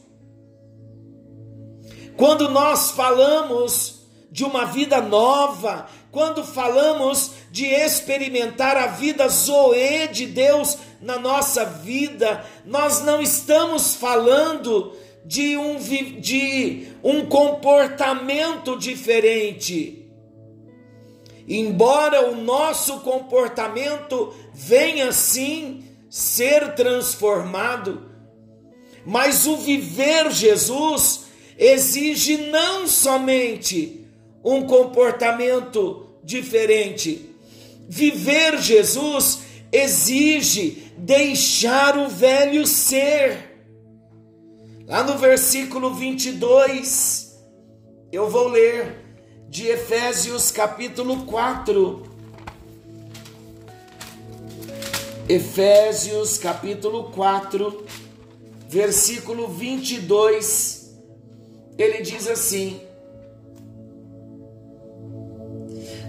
Quando 2.15 2.51
nós 2.51 2.91
falamos 2.91 4.03
de 4.31 4.45
uma 4.45 4.67
vida 4.67 5.01
nova, 5.01 5.87
quando 6.11 6.45
falamos 6.45 7.31
de 7.51 7.65
experimentar 7.65 8.77
a 8.77 8.89
vida 8.89 9.27
Zoe 9.31 10.09
de 10.13 10.27
Deus 10.27 10.77
na 11.01 11.19
nossa 11.19 11.65
vida, 11.65 12.45
nós 12.67 13.03
não 13.03 13.23
estamos 13.23 13.95
falando 13.95 14.95
de 15.25 15.57
um, 15.57 15.79
de 16.21 16.89
um 17.03 17.25
comportamento 17.25 18.79
diferente. 18.79 19.98
Embora 21.49 22.29
o 22.31 22.37
nosso 22.37 23.01
comportamento 23.01 24.35
venha 24.53 25.11
sim 25.13 25.83
ser 26.11 26.75
transformado, 26.75 28.11
mas 29.07 29.47
o 29.47 29.57
viver 29.57 30.31
Jesus 30.31 31.25
exige 31.57 32.37
não 32.51 32.87
somente 32.87 34.07
um 34.45 34.67
comportamento 34.67 36.07
diferente. 36.23 37.35
Viver 37.89 38.59
Jesus 38.59 39.41
exige 39.73 40.93
deixar 40.99 41.97
o 41.97 42.09
velho 42.09 42.67
ser. 42.67 43.57
Lá 44.87 45.03
no 45.03 45.17
versículo 45.17 45.95
22, 45.95 47.39
eu 48.13 48.29
vou 48.29 48.49
ler 48.49 49.08
de 49.49 49.67
Efésios 49.67 50.51
capítulo 50.51 51.25
4. 51.25 52.03
Efésios 55.27 56.37
capítulo 56.39 57.05
4, 57.05 57.85
versículo 58.69 59.49
22. 59.49 60.95
Ele 61.79 62.03
diz 62.03 62.29
assim: 62.29 62.81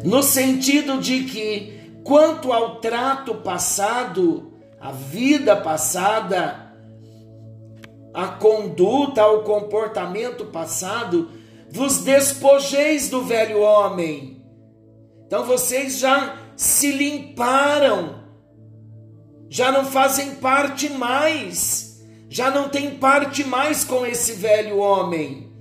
No 0.04 0.22
sentido 0.22 1.00
de 1.00 1.24
que, 1.24 2.02
quanto 2.04 2.52
ao 2.52 2.82
trato 2.82 3.36
passado, 3.36 4.52
a 4.82 4.92
vida 4.92 5.56
passada, 5.56 6.74
a 8.14 8.28
conduta, 8.28 9.26
o 9.28 9.44
comportamento 9.44 10.46
passado, 10.46 11.39
vos 11.72 12.00
despojeis 12.00 13.10
do 13.10 13.24
velho 13.24 13.62
homem. 13.62 14.44
Então 15.26 15.46
vocês 15.46 16.00
já 16.00 16.38
se 16.56 16.92
limparam, 16.92 18.24
já 19.50 19.72
não 19.72 19.86
fazem 19.86 20.36
parte 20.36 20.90
mais, 20.90 22.02
já 22.28 22.52
não 22.52 22.70
tem 22.70 22.96
parte 22.96 23.44
mais 23.44 23.84
com 23.84 24.06
esse 24.06 24.34
velho 24.34 24.78
homem. 24.78 25.54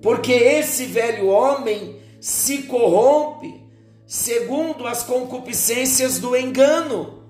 Porque 0.00 0.32
esse 0.32 0.86
velho 0.86 1.26
homem 1.26 1.96
se 2.20 2.62
corrompe 2.62 3.66
segundo 4.06 4.86
as 4.86 5.02
concupiscências 5.02 6.18
do 6.18 6.36
engano. 6.36 7.24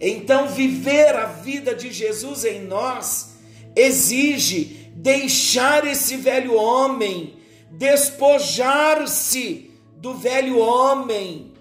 Então, 0.00 0.48
viver 0.48 1.14
a 1.14 1.26
vida 1.26 1.74
de 1.74 1.92
Jesus 1.92 2.44
em 2.44 2.62
nós 2.62 3.36
exige 3.74 4.85
deixar 4.96 5.86
esse 5.86 6.16
velho 6.16 6.54
homem, 6.54 7.36
despojar-se 7.70 9.70
do 9.96 10.14
velho 10.14 10.58
homem. 10.58 11.52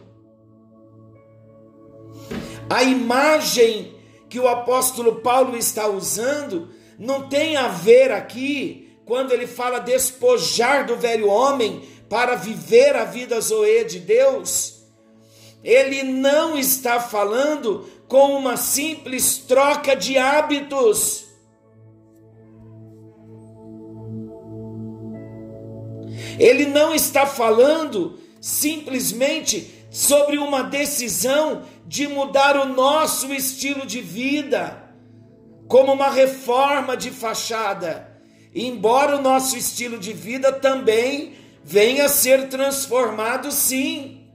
A 2.69 2.83
imagem 2.83 3.93
que 4.29 4.39
o 4.39 4.47
apóstolo 4.47 5.17
Paulo 5.17 5.57
está 5.57 5.87
usando 5.87 6.69
não 6.97 7.27
tem 7.27 7.57
a 7.57 7.67
ver 7.67 8.11
aqui, 8.11 8.97
quando 9.05 9.33
ele 9.33 9.45
fala 9.45 9.79
despojar 9.79 10.87
do 10.87 10.95
velho 10.95 11.27
homem 11.27 11.83
para 12.09 12.35
viver 12.35 12.95
a 12.95 13.03
vida 13.03 13.39
Zoe 13.39 13.83
de 13.83 13.99
Deus. 13.99 14.83
Ele 15.63 16.03
não 16.03 16.57
está 16.57 16.99
falando 16.99 17.87
com 18.07 18.35
uma 18.35 18.55
simples 18.55 19.37
troca 19.37 19.95
de 19.95 20.17
hábitos 20.17 21.24
Ele 26.39 26.65
não 26.65 26.93
está 26.93 27.25
falando 27.25 28.19
simplesmente 28.41 29.73
sobre 29.89 30.37
uma 30.37 30.63
decisão 30.63 31.63
de 31.85 32.07
mudar 32.07 32.57
o 32.57 32.65
nosso 32.65 33.33
estilo 33.33 33.85
de 33.85 34.01
vida, 34.01 34.83
como 35.67 35.93
uma 35.93 36.09
reforma 36.09 36.97
de 36.97 37.11
fachada. 37.11 38.11
Embora 38.53 39.17
o 39.17 39.21
nosso 39.21 39.57
estilo 39.57 39.97
de 39.97 40.13
vida 40.13 40.51
também 40.51 41.33
venha 41.63 42.05
a 42.05 42.09
ser 42.09 42.49
transformado, 42.49 43.51
sim. 43.51 44.27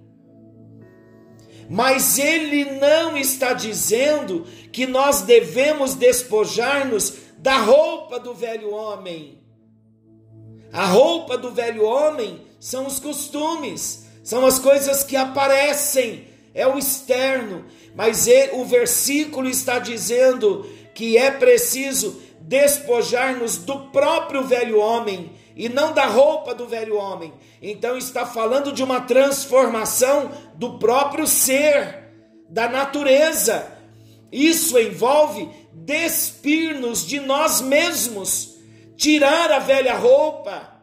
Mas 1.69 2.19
ele 2.19 2.65
não 2.79 3.17
está 3.17 3.53
dizendo 3.53 4.45
que 4.73 4.87
nós 4.87 5.23
devemos 5.23 5.95
despojar-nos 5.95 7.15
da 7.39 7.57
roupa 7.59 8.19
do 8.19 8.35
velho 8.35 8.73
homem 8.73 9.40
a 10.73 10.87
roupa 10.87 11.37
do 11.37 11.51
velho 11.51 11.85
homem 11.85 12.41
são 12.59 12.87
os 12.87 12.99
costumes, 12.99 14.07
são 14.23 14.45
as 14.47 14.59
coisas 14.59 15.03
que 15.03 15.17
aparecem, 15.17 16.27
é 16.55 16.67
o 16.67 16.79
externo. 16.79 17.65
Mas 17.95 18.27
ele, 18.27 18.53
o 18.53 18.65
versículo 18.65 19.49
está 19.49 19.79
dizendo 19.79 20.65
que 20.95 21.17
é 21.17 21.31
preciso 21.31 22.21
despojar-nos 22.41 23.57
do 23.59 23.91
próprio 23.91 24.45
velho 24.45 24.79
homem 24.79 25.33
e 25.57 25.69
não 25.69 25.93
da 25.93 26.07
roupa 26.07 26.55
do 26.55 26.67
velho 26.67 26.97
homem. 26.97 27.33
Então 27.61 27.97
está 27.97 28.25
falando 28.25 28.73
de 28.73 28.83
uma 28.83 29.01
transformação 29.01 30.31
do 30.55 30.79
próprio 30.79 31.27
ser, 31.27 32.13
da 32.49 32.69
natureza. 32.69 33.67
Isso 34.31 34.79
envolve 34.79 35.49
despir-nos 35.73 37.05
de 37.05 37.19
nós 37.19 37.61
mesmos 37.61 38.50
tirar 39.01 39.51
a 39.51 39.59
velha 39.59 39.97
roupa 39.97 40.79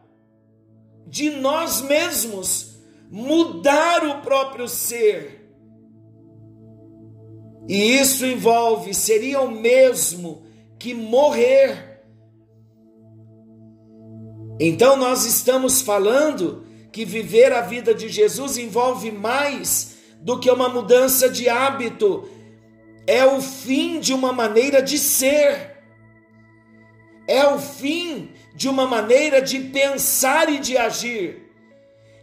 de 1.06 1.30
nós 1.30 1.80
mesmos, 1.80 2.76
mudar 3.08 4.04
o 4.04 4.20
próprio 4.22 4.66
ser. 4.66 5.48
E 7.68 7.96
isso 7.96 8.26
envolve, 8.26 8.92
seria 8.92 9.40
o 9.40 9.52
mesmo 9.52 10.42
que 10.80 10.92
morrer. 10.94 12.02
Então 14.58 14.96
nós 14.96 15.24
estamos 15.24 15.80
falando 15.80 16.66
que 16.90 17.04
viver 17.04 17.52
a 17.52 17.60
vida 17.60 17.94
de 17.94 18.08
Jesus 18.08 18.58
envolve 18.58 19.12
mais 19.12 19.94
do 20.20 20.40
que 20.40 20.50
uma 20.50 20.68
mudança 20.68 21.28
de 21.28 21.48
hábito, 21.48 22.28
é 23.06 23.24
o 23.24 23.40
fim 23.40 24.00
de 24.00 24.12
uma 24.12 24.32
maneira 24.32 24.82
de 24.82 24.98
ser 24.98 25.77
é 27.28 27.46
o 27.46 27.60
fim 27.60 28.32
de 28.56 28.68
uma 28.68 28.86
maneira 28.86 29.40
de 29.40 29.60
pensar 29.60 30.52
e 30.52 30.58
de 30.58 30.76
agir. 30.76 31.52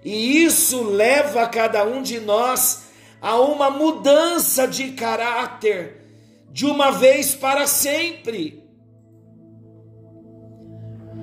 E 0.04 0.44
isso 0.44 0.84
leva 0.84 1.48
cada 1.48 1.86
um 1.86 2.02
de 2.02 2.20
nós 2.20 2.88
a 3.22 3.40
uma 3.40 3.70
mudança 3.70 4.68
de 4.68 4.92
caráter 4.92 6.02
de 6.52 6.66
uma 6.66 6.92
vez 6.92 7.34
para 7.34 7.66
sempre. 7.68 8.62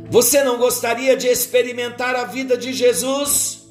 Você 0.09 0.43
não 0.43 0.57
gostaria 0.57 1.15
de 1.15 1.27
experimentar 1.27 2.17
a 2.17 2.25
vida 2.25 2.57
de 2.57 2.73
Jesus? 2.73 3.63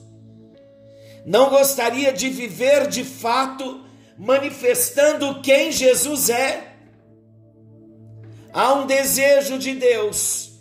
não 1.26 1.50
gostaria 1.50 2.12
de 2.12 2.30
viver 2.30 2.88
de 2.88 3.04
fato 3.04 3.82
manifestando 4.17 5.41
quem 5.41 5.71
Jesus 5.71 6.30
é. 6.30 6.70
Há 8.54 8.74
um 8.74 8.86
desejo 8.86 9.58
de 9.58 9.74
Deus 9.76 10.52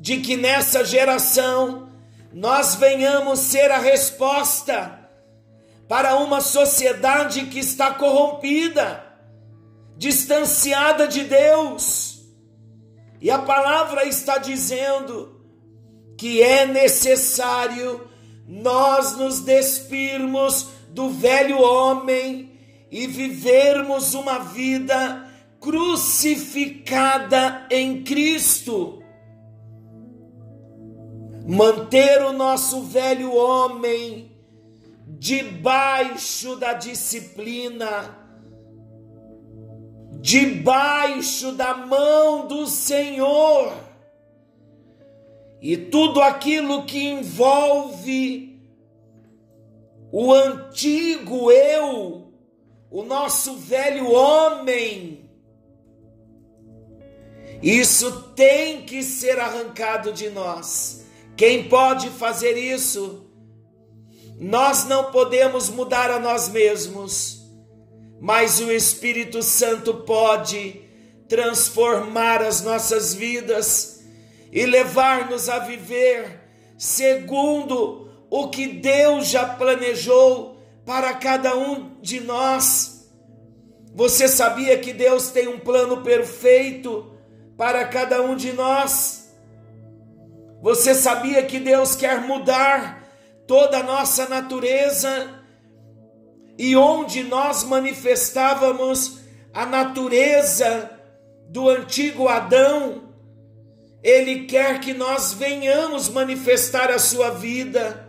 de 0.00 0.20
que 0.20 0.36
nessa 0.36 0.84
geração 0.84 1.88
nós 2.32 2.74
venhamos 2.74 3.40
ser 3.40 3.70
a 3.70 3.78
resposta 3.78 4.98
para 5.88 6.16
uma 6.16 6.40
sociedade 6.40 7.46
que 7.46 7.58
está 7.58 7.92
corrompida, 7.92 9.04
distanciada 9.96 11.08
de 11.08 11.24
Deus. 11.24 12.20
E 13.20 13.30
a 13.30 13.38
palavra 13.38 14.04
está 14.04 14.38
dizendo 14.38 15.40
que 16.16 16.42
é 16.42 16.66
necessário 16.66 18.08
nós 18.46 19.16
nos 19.16 19.40
despirmos 19.40 20.68
do 20.90 21.10
velho 21.10 21.60
homem 21.60 22.52
e 22.90 23.06
vivermos 23.06 24.14
uma 24.14 24.38
vida 24.38 25.27
crucificada 25.60 27.66
em 27.70 28.02
Cristo. 28.02 29.02
Manter 31.46 32.22
o 32.22 32.32
nosso 32.32 32.82
velho 32.82 33.34
homem 33.34 34.32
debaixo 35.06 36.56
da 36.56 36.74
disciplina, 36.74 38.16
debaixo 40.20 41.52
da 41.52 41.74
mão 41.74 42.46
do 42.46 42.66
Senhor. 42.66 43.72
E 45.60 45.76
tudo 45.76 46.20
aquilo 46.20 46.84
que 46.84 47.08
envolve 47.08 48.62
o 50.12 50.32
antigo 50.32 51.50
eu, 51.50 52.32
o 52.90 53.02
nosso 53.02 53.56
velho 53.56 54.10
homem, 54.10 55.27
isso 57.62 58.32
tem 58.36 58.82
que 58.82 59.02
ser 59.02 59.38
arrancado 59.38 60.12
de 60.12 60.30
nós. 60.30 61.04
Quem 61.36 61.68
pode 61.68 62.10
fazer 62.10 62.56
isso? 62.56 63.26
Nós 64.38 64.84
não 64.84 65.10
podemos 65.10 65.68
mudar 65.68 66.10
a 66.10 66.20
nós 66.20 66.48
mesmos, 66.48 67.42
mas 68.20 68.60
o 68.60 68.70
Espírito 68.70 69.42
Santo 69.42 69.94
pode 69.94 70.80
transformar 71.28 72.42
as 72.42 72.62
nossas 72.62 73.12
vidas 73.12 74.04
e 74.52 74.64
levar-nos 74.64 75.48
a 75.48 75.58
viver 75.58 76.40
segundo 76.76 78.08
o 78.30 78.48
que 78.48 78.68
Deus 78.68 79.26
já 79.26 79.44
planejou 79.44 80.56
para 80.86 81.12
cada 81.14 81.56
um 81.56 82.00
de 82.00 82.20
nós. 82.20 83.10
Você 83.94 84.28
sabia 84.28 84.78
que 84.78 84.92
Deus 84.92 85.30
tem 85.30 85.48
um 85.48 85.58
plano 85.58 86.02
perfeito 86.02 87.17
para 87.58 87.84
cada 87.84 88.22
um 88.22 88.36
de 88.36 88.52
nós? 88.52 89.34
Você 90.62 90.94
sabia 90.94 91.42
que 91.42 91.58
Deus 91.58 91.94
quer 91.96 92.20
mudar 92.20 93.04
toda 93.48 93.78
a 93.78 93.82
nossa 93.82 94.28
natureza 94.28 95.42
e 96.56 96.76
onde 96.76 97.24
nós 97.24 97.64
manifestávamos 97.64 99.18
a 99.52 99.66
natureza 99.66 100.90
do 101.48 101.68
antigo 101.68 102.28
Adão, 102.28 103.12
ele 104.02 104.44
quer 104.44 104.80
que 104.80 104.94
nós 104.94 105.32
venhamos 105.32 106.08
manifestar 106.08 106.90
a 106.90 106.98
sua 106.98 107.30
vida. 107.30 108.06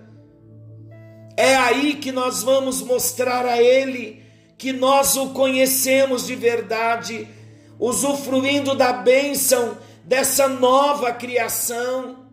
É 1.35 1.55
aí 1.55 1.95
que 1.95 2.11
nós 2.11 2.43
vamos 2.43 2.81
mostrar 2.81 3.45
a 3.45 3.61
ele 3.61 4.23
que 4.57 4.73
nós 4.73 5.15
o 5.15 5.29
conhecemos 5.29 6.27
de 6.27 6.35
verdade, 6.35 7.27
usufruindo 7.79 8.75
da 8.75 8.93
bênção 8.93 9.77
dessa 10.03 10.47
nova 10.47 11.13
criação 11.13 12.29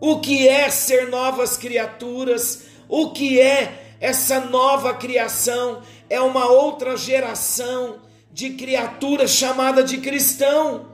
o 0.00 0.18
que 0.18 0.48
é 0.48 0.70
ser 0.70 1.08
novas 1.08 1.58
criaturas, 1.58 2.62
o 2.88 3.10
que 3.10 3.38
é 3.38 3.96
essa 4.00 4.40
nova 4.40 4.94
criação, 4.94 5.82
é 6.08 6.18
uma 6.20 6.50
outra 6.50 6.96
geração 6.96 8.00
de 8.32 8.50
criatura 8.50 9.28
chamada 9.28 9.84
de 9.84 9.98
cristão, 9.98 10.86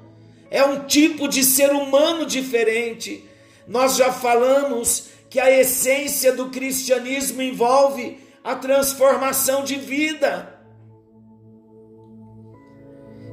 é 0.51 0.65
um 0.65 0.87
tipo 0.87 1.29
de 1.29 1.45
ser 1.45 1.71
humano 1.71 2.27
diferente. 2.27 3.25
Nós 3.69 3.97
já 3.97 4.13
falamos 4.13 5.09
que 5.31 5.39
a 5.39 5.51
essência 5.51 6.33
do 6.33 6.51
cristianismo 6.51 7.41
envolve 7.41 8.19
a 8.43 8.57
transformação 8.57 9.63
de 9.63 9.77
vida. 9.77 10.56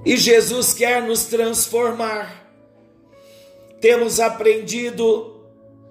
E 0.05 0.17
Jesus 0.17 0.73
quer 0.73 1.01
nos 1.01 1.25
transformar. 1.25 2.43
Temos 3.79 4.19
aprendido 4.19 5.45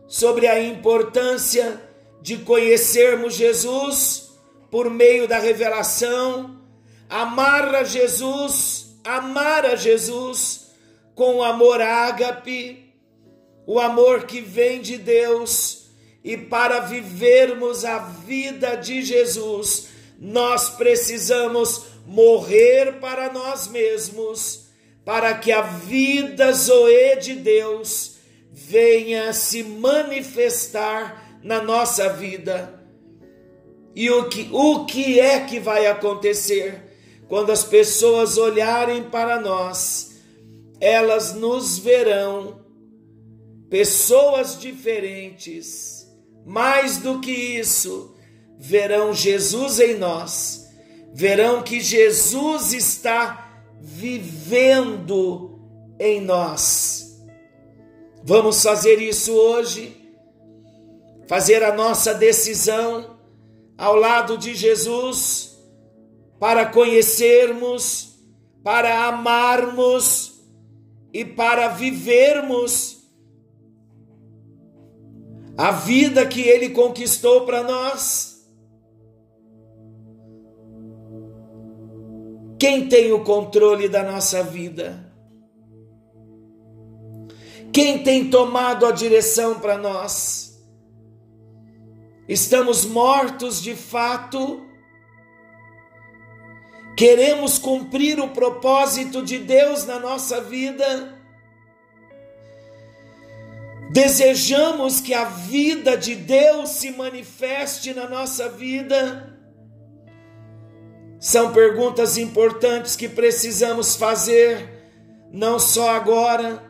sobre 0.07 0.47
a 0.47 0.63
importância 0.63 1.81
de 2.21 2.39
conhecermos 2.39 3.35
Jesus 3.35 4.31
por 4.71 4.91
meio 4.91 5.27
da 5.27 5.39
revelação, 5.39 6.59
amar 7.09 7.75
a 7.75 7.85
Jesus, 7.85 8.97
amar 9.05 9.67
a 9.67 9.77
Jesus 9.77 10.71
com 11.15 11.43
amor 11.43 11.81
ágape, 11.81 12.95
o 13.67 13.79
amor 13.79 14.25
que 14.25 14.41
vem 14.41 14.81
de 14.81 14.97
Deus, 14.97 15.91
e 16.25 16.37
para 16.37 16.81
vivermos 16.81 17.85
a 17.85 17.99
vida 17.99 18.77
de 18.77 19.03
Jesus, 19.03 19.89
nós 20.19 20.71
precisamos 20.71 21.92
morrer 22.07 23.01
para 23.01 23.33
nós 23.33 23.69
mesmos, 23.69 24.67
para 25.05 25.35
que 25.35 25.51
a 25.51 25.63
vida 25.63 26.53
Zoe 26.53 27.17
de 27.21 27.35
Deus 27.35 28.17
venha 28.51 29.33
se 29.33 29.63
manifestar 29.63 31.41
na 31.43 31.63
nossa 31.63 32.09
vida. 32.11 32.81
E 33.95 34.11
o 34.11 34.29
que, 34.29 34.49
o 34.53 34.85
que 34.87 35.21
é 35.21 35.41
que 35.41 35.59
vai 35.61 35.87
acontecer 35.87 36.83
quando 37.29 37.51
as 37.51 37.65
pessoas 37.65 38.39
olharem 38.39 39.05
para 39.05 39.41
nós? 39.41 40.13
Elas 40.81 41.35
nos 41.35 41.79
verão 41.79 42.61
pessoas 43.69 44.59
diferentes. 44.59 46.07
Mais 46.45 46.99
do 46.99 47.21
que 47.21 47.31
isso, 47.31 48.15
verão 48.59 49.15
Jesus 49.15 49.79
em 49.79 49.95
nós. 49.95 50.62
Verão 51.13 51.63
que 51.63 51.81
Jesus 51.81 52.73
está 52.73 53.65
vivendo 53.81 55.61
em 55.99 56.21
nós. 56.21 57.21
Vamos 58.25 58.63
fazer 58.63 59.01
isso 59.01 59.33
hoje, 59.33 59.97
fazer 61.27 61.63
a 61.63 61.75
nossa 61.75 62.15
decisão 62.15 63.19
ao 63.77 63.97
lado 63.97 64.39
de 64.39 64.55
Jesus, 64.55 65.59
para 66.39 66.67
conhecermos, 66.67 68.15
para 68.63 69.07
amarmos 69.07 70.41
e 71.13 71.25
para 71.25 71.69
vivermos 71.69 73.03
a 75.57 75.71
vida 75.71 76.27
que 76.27 76.41
Ele 76.41 76.71
conquistou 76.71 77.45
para 77.45 77.63
nós. 77.63 78.32
Quem 82.63 82.87
tem 82.87 83.13
o 83.13 83.25
controle 83.25 83.89
da 83.89 84.05
nossa 84.05 84.41
vida? 84.41 85.13
Quem 87.73 88.05
tem 88.05 88.31
tomado 88.31 88.87
a 88.87 88.93
direção 88.93 89.59
para 89.59 89.77
nós? 89.77 90.63
Estamos 92.29 92.85
mortos 92.85 93.61
de 93.61 93.75
fato? 93.75 94.65
Queremos 96.97 97.59
cumprir 97.59 98.21
o 98.21 98.29
propósito 98.29 99.25
de 99.25 99.39
Deus 99.39 99.85
na 99.85 99.99
nossa 99.99 100.41
vida? 100.41 101.21
Desejamos 103.91 105.01
que 105.01 105.13
a 105.13 105.25
vida 105.25 105.97
de 105.97 106.15
Deus 106.15 106.69
se 106.71 106.93
manifeste 106.93 107.93
na 107.93 108.09
nossa 108.09 108.49
vida? 108.51 109.42
São 111.23 111.53
perguntas 111.53 112.19
importantes 112.19 112.97
que 112.97 113.09
precisamos 113.09 113.95
fazer, 113.95 114.69
não 115.31 115.57
só 115.57 115.91
agora, 115.91 116.61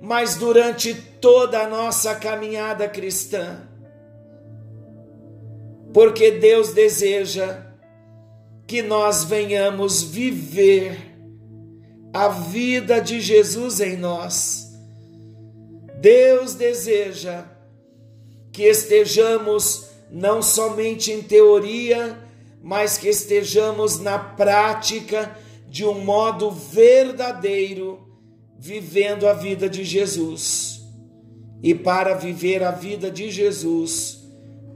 mas 0.00 0.34
durante 0.34 0.92
toda 1.20 1.60
a 1.60 1.68
nossa 1.68 2.16
caminhada 2.16 2.88
cristã. 2.88 3.62
Porque 5.94 6.32
Deus 6.32 6.72
deseja 6.72 7.66
que 8.66 8.82
nós 8.82 9.22
venhamos 9.22 10.02
viver 10.02 10.98
a 12.12 12.26
vida 12.26 13.00
de 13.00 13.20
Jesus 13.20 13.80
em 13.80 13.96
nós. 13.96 14.72
Deus 16.00 16.54
deseja 16.54 17.44
que 18.50 18.64
estejamos 18.64 19.88
não 20.10 20.42
somente 20.42 21.12
em 21.12 21.22
teoria, 21.22 22.26
mas 22.62 22.98
que 22.98 23.08
estejamos 23.08 23.98
na 23.98 24.18
prática 24.18 25.36
de 25.68 25.84
um 25.84 26.04
modo 26.04 26.50
verdadeiro, 26.50 28.06
vivendo 28.58 29.28
a 29.28 29.32
vida 29.32 29.68
de 29.68 29.84
Jesus. 29.84 30.82
E 31.62 31.74
para 31.74 32.14
viver 32.14 32.62
a 32.62 32.70
vida 32.70 33.10
de 33.10 33.30
Jesus, 33.30 34.22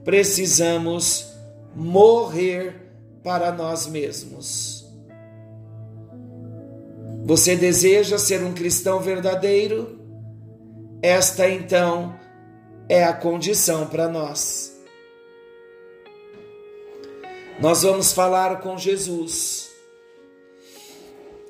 precisamos 0.05 1.33
morrer 1.75 2.92
para 3.23 3.53
nós 3.53 3.87
mesmos. 3.87 4.83
Você 7.25 7.55
deseja 7.55 8.18
ser 8.18 8.42
um 8.42 8.53
cristão 8.53 8.99
verdadeiro? 8.99 10.01
Esta 11.01 11.49
então 11.49 12.14
é 12.88 13.05
a 13.05 13.12
condição 13.12 13.87
para 13.87 14.09
nós. 14.09 14.72
Nós 17.61 17.83
vamos 17.83 18.12
falar 18.12 18.61
com 18.61 18.77
Jesus. 18.77 19.71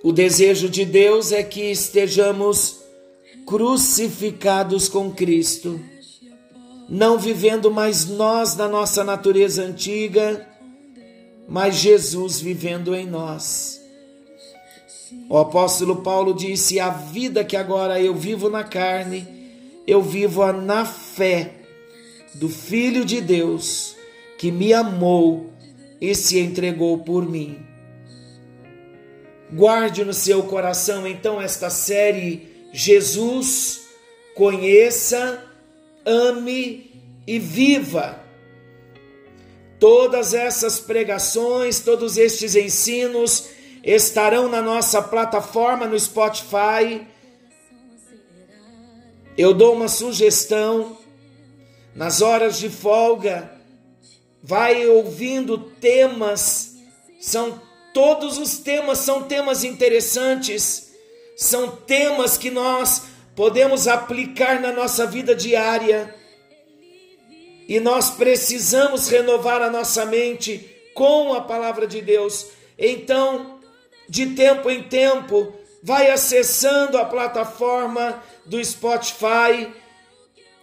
O 0.03 0.13
desejo 0.13 0.69
de 0.69 0.85
Deus 0.85 1.33
é 1.33 1.43
que 1.43 1.71
estejamos 1.71 2.81
crucificados 3.47 4.89
com 4.89 5.11
Cristo, 5.13 5.81
não 6.89 7.19
vivendo 7.19 7.71
mais 7.71 8.07
nós 8.07 8.57
na 8.57 8.69
nossa 8.69 9.05
natureza 9.05 9.63
antiga, 9.63 10.47
mas 11.49 11.77
Jesus 11.77 12.41
vivendo 12.41 12.95
em 12.95 13.07
nós. 13.07 13.81
O 15.29 15.39
apóstolo 15.39 16.03
Paulo 16.03 16.35
disse: 16.35 16.81
A 16.81 16.91
vida 16.91 17.45
que 17.45 17.57
agora 17.57 18.01
eu 18.01 18.15
vivo 18.15 18.51
na 18.51 18.65
carne, 18.65 19.27
eu 19.87 20.03
vivo-a 20.03 20.53
na 20.53 20.85
fé 20.85 21.55
do 22.35 22.49
Filho 22.49 23.05
de 23.05 23.21
Deus 23.21 23.97
que 24.39 24.51
me 24.51 24.73
amou 24.73 25.52
e 26.03 26.17
se 26.17 26.41
entregou 26.41 26.99
por 26.99 27.25
mim. 27.25 27.65
Guarde 29.53 30.05
no 30.05 30.13
seu 30.13 30.43
coração 30.43 31.07
então 31.07 31.41
esta 31.41 31.71
série 31.71 32.51
Jesus, 32.73 33.83
conheça, 34.35 35.45
ame 36.05 36.91
e 37.25 37.39
viva. 37.39 38.19
Todas 39.79 40.35
essas 40.35 40.81
pregações, 40.81 41.79
todos 41.79 42.17
estes 42.17 42.57
ensinos 42.57 43.51
estarão 43.85 44.49
na 44.49 44.61
nossa 44.61 45.01
plataforma 45.01 45.87
no 45.87 45.99
Spotify. 45.99 47.07
Eu 49.39 49.55
dou 49.55 49.75
uma 49.75 49.87
sugestão 49.87 50.99
nas 51.95 52.23
horas 52.23 52.59
de 52.59 52.69
folga, 52.69 53.52
vai 54.43 54.87
ouvindo 54.87 55.59
temas, 55.59 56.75
são 57.21 57.61
todos 57.93 58.39
os 58.39 58.59
temas 58.59 58.99
são 58.99 59.23
temas 59.25 59.65
interessantes, 59.65 60.93
são 61.37 61.69
temas 61.77 62.37
que 62.37 62.51
nós 62.51 63.03
podemos 63.37 63.87
aplicar 63.87 64.61
na 64.61 64.73
nossa 64.73 65.07
vida 65.07 65.35
diária. 65.35 66.15
E 67.69 67.79
nós 67.81 68.11
precisamos 68.11 69.09
renovar 69.09 69.63
a 69.63 69.71
nossa 69.71 70.05
mente 70.05 70.69
com 70.95 71.33
a 71.33 71.41
palavra 71.41 71.87
de 71.87 72.03
Deus. 72.03 72.49
Então, 72.79 73.61
de 74.09 74.35
tempo 74.35 74.71
em 74.71 74.83
tempo, 74.83 75.55
vai 75.83 76.11
acessando 76.11 76.99
a 76.99 77.05
plataforma 77.05 78.23
do 78.45 78.63
Spotify 78.63 79.73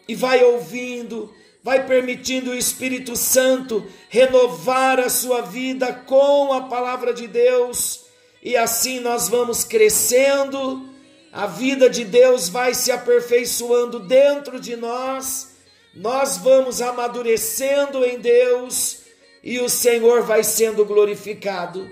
e 0.07 0.15
vai 0.15 0.43
ouvindo, 0.43 1.33
vai 1.63 1.85
permitindo 1.85 2.51
o 2.51 2.55
Espírito 2.55 3.15
Santo 3.15 3.85
renovar 4.09 4.99
a 4.99 5.09
sua 5.09 5.41
vida 5.41 5.93
com 5.93 6.53
a 6.53 6.61
palavra 6.61 7.13
de 7.13 7.27
Deus, 7.27 8.05
e 8.41 8.55
assim 8.55 8.99
nós 8.99 9.27
vamos 9.27 9.63
crescendo, 9.63 10.87
a 11.31 11.45
vida 11.45 11.89
de 11.89 12.05
Deus 12.05 12.49
vai 12.49 12.73
se 12.73 12.91
aperfeiçoando 12.91 13.99
dentro 13.99 14.59
de 14.59 14.75
nós, 14.75 15.55
nós 15.93 16.37
vamos 16.37 16.81
amadurecendo 16.81 18.05
em 18.05 18.19
Deus 18.19 18.99
e 19.43 19.59
o 19.59 19.69
Senhor 19.69 20.23
vai 20.23 20.43
sendo 20.43 20.85
glorificado. 20.85 21.89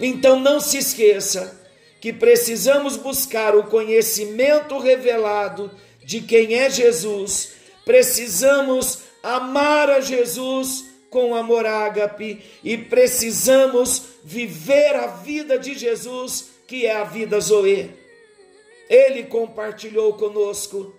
Então 0.00 0.40
não 0.40 0.60
se 0.60 0.78
esqueça 0.78 1.60
que 2.00 2.12
precisamos 2.12 2.96
buscar 2.96 3.54
o 3.54 3.64
conhecimento 3.64 4.78
revelado 4.78 5.70
de 6.04 6.20
quem 6.20 6.54
é 6.54 6.68
Jesus, 6.68 7.52
precisamos 7.84 9.00
amar 9.22 9.90
a 9.90 10.00
Jesus 10.00 10.84
com 11.10 11.34
amor 11.34 11.64
ágape 11.64 12.42
e 12.62 12.76
precisamos 12.76 14.02
viver 14.24 14.96
a 14.96 15.06
vida 15.06 15.58
de 15.58 15.74
Jesus, 15.74 16.50
que 16.66 16.86
é 16.86 16.96
a 16.96 17.04
vida 17.04 17.38
Zoe. 17.38 17.90
Ele 18.88 19.22
compartilhou 19.24 20.14
conosco 20.14 20.94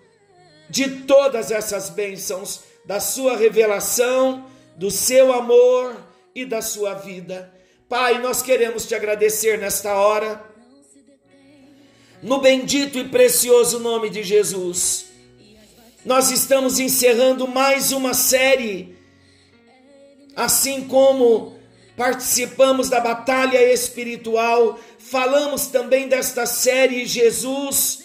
de 0.68 1.02
todas 1.02 1.50
essas 1.50 1.90
bênçãos, 1.90 2.60
da 2.84 2.98
sua 2.98 3.36
revelação, 3.36 4.46
do 4.76 4.90
seu 4.90 5.32
amor 5.32 5.96
e 6.34 6.44
da 6.44 6.62
sua 6.62 6.94
vida. 6.94 7.52
Pai, 7.88 8.18
nós 8.18 8.42
queremos 8.42 8.86
te 8.86 8.94
agradecer 8.94 9.58
nesta 9.58 9.94
hora, 9.94 10.42
no 12.22 12.40
bendito 12.40 12.98
e 12.98 13.08
precioso 13.08 13.78
nome 13.80 14.08
de 14.10 14.22
Jesus. 14.22 15.06
Nós 16.06 16.30
estamos 16.30 16.78
encerrando 16.78 17.48
mais 17.48 17.90
uma 17.90 18.14
série, 18.14 18.96
assim 20.36 20.86
como 20.86 21.58
participamos 21.96 22.88
da 22.88 23.00
batalha 23.00 23.60
espiritual, 23.72 24.78
falamos 25.00 25.66
também 25.66 26.06
desta 26.06 26.46
série 26.46 27.04
Jesus, 27.06 28.04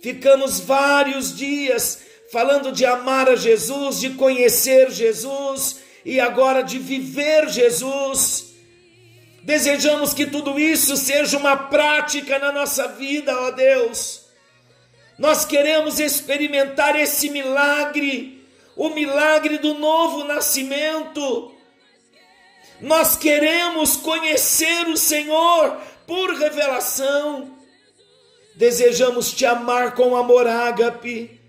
ficamos 0.00 0.60
vários 0.60 1.36
dias 1.36 1.98
falando 2.30 2.70
de 2.70 2.86
amar 2.86 3.28
a 3.28 3.34
Jesus, 3.34 3.98
de 3.98 4.10
conhecer 4.10 4.88
Jesus 4.92 5.80
e 6.04 6.20
agora 6.20 6.62
de 6.62 6.78
viver 6.78 7.48
Jesus. 7.48 8.44
Desejamos 9.42 10.14
que 10.14 10.24
tudo 10.24 10.56
isso 10.56 10.96
seja 10.96 11.36
uma 11.36 11.56
prática 11.56 12.38
na 12.38 12.52
nossa 12.52 12.86
vida, 12.86 13.36
ó 13.36 13.50
Deus. 13.50 14.19
Nós 15.20 15.44
queremos 15.44 16.00
experimentar 16.00 16.98
esse 16.98 17.30
milagre, 17.30 18.44
o 18.74 18.88
milagre 18.88 19.58
do 19.58 19.74
novo 19.74 20.24
nascimento. 20.24 21.54
Nós 22.80 23.14
queremos 23.14 23.96
conhecer 23.96 24.88
o 24.88 24.96
Senhor 24.96 25.80
por 26.08 26.34
revelação. 26.34 27.56
Desejamos 28.56 29.32
te 29.32 29.46
amar 29.46 29.94
com 29.94 30.16
amor 30.16 30.48
ágape 30.48 31.40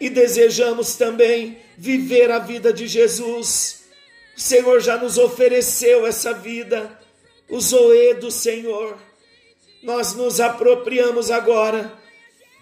e 0.00 0.08
desejamos 0.08 0.94
também 0.94 1.58
viver 1.76 2.30
a 2.30 2.38
vida 2.38 2.72
de 2.72 2.86
Jesus 2.86 3.80
o 4.40 4.42
Senhor 4.42 4.80
já 4.80 4.96
nos 4.96 5.18
ofereceu 5.18 6.06
essa 6.06 6.32
vida, 6.32 6.98
o 7.46 7.60
Zoe 7.60 8.14
do 8.14 8.30
Senhor. 8.30 8.96
Nós 9.82 10.14
nos 10.14 10.40
apropriamos 10.40 11.30
agora, 11.30 11.92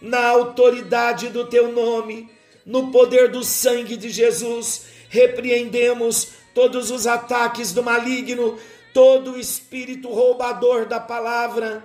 na 0.00 0.28
autoridade 0.28 1.28
do 1.28 1.46
teu 1.46 1.72
nome, 1.72 2.30
no 2.64 2.90
poder 2.90 3.30
do 3.30 3.42
sangue 3.42 3.96
de 3.96 4.10
Jesus, 4.10 4.86
repreendemos 5.08 6.28
todos 6.54 6.90
os 6.90 7.06
ataques 7.06 7.72
do 7.72 7.82
maligno, 7.82 8.58
todo 8.92 9.38
espírito 9.38 10.08
roubador 10.08 10.86
da 10.86 11.00
palavra, 11.00 11.84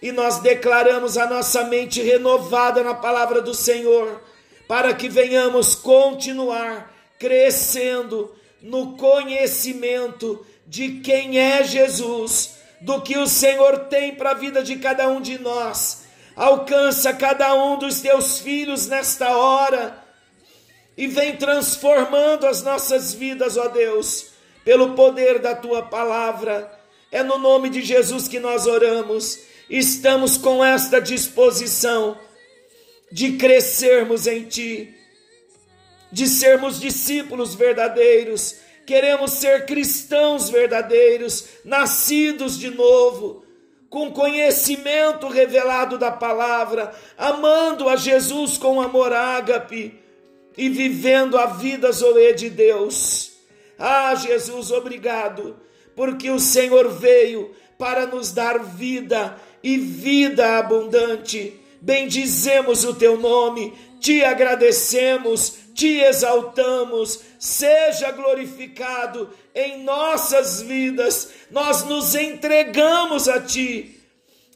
e 0.00 0.10
nós 0.10 0.40
declaramos 0.40 1.16
a 1.16 1.26
nossa 1.26 1.64
mente 1.64 2.02
renovada 2.02 2.82
na 2.82 2.94
palavra 2.94 3.40
do 3.40 3.54
Senhor, 3.54 4.20
para 4.66 4.92
que 4.94 5.08
venhamos 5.08 5.74
continuar 5.74 6.92
crescendo 7.18 8.34
no 8.60 8.96
conhecimento 8.96 10.44
de 10.66 11.00
quem 11.00 11.38
é 11.38 11.62
Jesus, 11.62 12.56
do 12.80 13.00
que 13.00 13.16
o 13.16 13.26
Senhor 13.26 13.86
tem 13.86 14.14
para 14.14 14.30
a 14.30 14.34
vida 14.34 14.62
de 14.62 14.76
cada 14.76 15.08
um 15.08 15.20
de 15.20 15.38
nós. 15.38 16.01
Alcança 16.34 17.12
cada 17.12 17.54
um 17.54 17.78
dos 17.78 18.00
teus 18.00 18.38
filhos 18.38 18.86
nesta 18.86 19.36
hora 19.36 20.02
e 20.96 21.06
vem 21.06 21.36
transformando 21.36 22.46
as 22.46 22.62
nossas 22.62 23.12
vidas, 23.12 23.56
ó 23.56 23.68
Deus, 23.68 24.28
pelo 24.64 24.94
poder 24.94 25.38
da 25.38 25.54
tua 25.54 25.82
palavra. 25.82 26.70
É 27.10 27.22
no 27.22 27.38
nome 27.38 27.68
de 27.68 27.82
Jesus 27.82 28.28
que 28.28 28.40
nós 28.40 28.66
oramos. 28.66 29.40
Estamos 29.68 30.36
com 30.36 30.64
esta 30.64 31.00
disposição 31.00 32.18
de 33.10 33.32
crescermos 33.32 34.26
em 34.26 34.44
ti 34.44 35.02
de 36.12 36.28
sermos 36.28 36.78
discípulos 36.78 37.54
verdadeiros, 37.54 38.56
queremos 38.84 39.32
ser 39.32 39.64
cristãos 39.64 40.50
verdadeiros, 40.50 41.46
nascidos 41.64 42.58
de 42.58 42.68
novo, 42.68 43.41
com 43.92 44.10
conhecimento 44.10 45.28
revelado 45.28 45.98
da 45.98 46.10
palavra, 46.10 46.94
amando 47.18 47.90
a 47.90 47.94
Jesus 47.94 48.56
com 48.56 48.80
amor 48.80 49.12
ágape, 49.12 50.00
e 50.56 50.70
vivendo 50.70 51.36
a 51.36 51.44
vida 51.44 51.92
Zoe 51.92 52.32
de 52.32 52.48
Deus. 52.48 53.32
Ah, 53.78 54.14
Jesus, 54.14 54.70
obrigado, 54.70 55.56
porque 55.94 56.30
o 56.30 56.38
Senhor 56.38 56.88
veio 56.88 57.54
para 57.78 58.06
nos 58.06 58.32
dar 58.32 58.60
vida 58.60 59.36
e 59.62 59.76
vida 59.76 60.56
abundante. 60.58 61.60
Bendizemos 61.78 62.84
o 62.84 62.94
teu 62.94 63.18
nome, 63.18 63.74
te 64.00 64.24
agradecemos, 64.24 65.56
te 65.74 66.00
exaltamos, 66.00 67.20
seja 67.38 68.10
glorificado 68.12 69.30
em 69.54 69.82
nossas 69.82 70.62
vidas. 70.62 71.30
Nós 71.50 71.84
nos 71.84 72.14
entregamos 72.14 73.28
a 73.28 73.40
ti, 73.40 74.00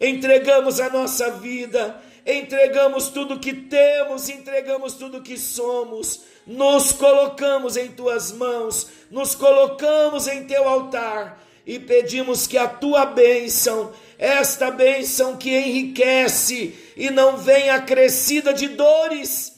entregamos 0.00 0.80
a 0.80 0.90
nossa 0.90 1.30
vida, 1.32 2.00
entregamos 2.26 3.08
tudo 3.08 3.38
que 3.38 3.52
temos, 3.52 4.28
entregamos 4.28 4.94
tudo 4.94 5.22
que 5.22 5.36
somos, 5.36 6.22
nos 6.46 6.92
colocamos 6.92 7.76
em 7.76 7.88
tuas 7.88 8.32
mãos, 8.32 8.88
nos 9.10 9.34
colocamos 9.34 10.26
em 10.26 10.44
teu 10.44 10.68
altar 10.68 11.42
e 11.66 11.78
pedimos 11.78 12.46
que 12.46 12.56
a 12.56 12.68
tua 12.68 13.04
bênção, 13.06 13.92
esta 14.18 14.70
bênção 14.70 15.36
que 15.36 15.50
enriquece 15.50 16.74
e 16.96 17.10
não 17.10 17.36
vem 17.36 17.70
acrescida 17.70 18.54
de 18.54 18.68
dores, 18.68 19.55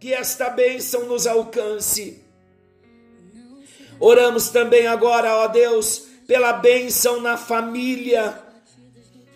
que 0.00 0.14
esta 0.14 0.48
bênção 0.48 1.04
nos 1.04 1.26
alcance. 1.26 2.24
Oramos 4.00 4.48
também 4.48 4.86
agora, 4.86 5.36
ó 5.36 5.46
Deus, 5.46 6.06
pela 6.26 6.54
bênção 6.54 7.20
na 7.20 7.36
família. 7.36 8.42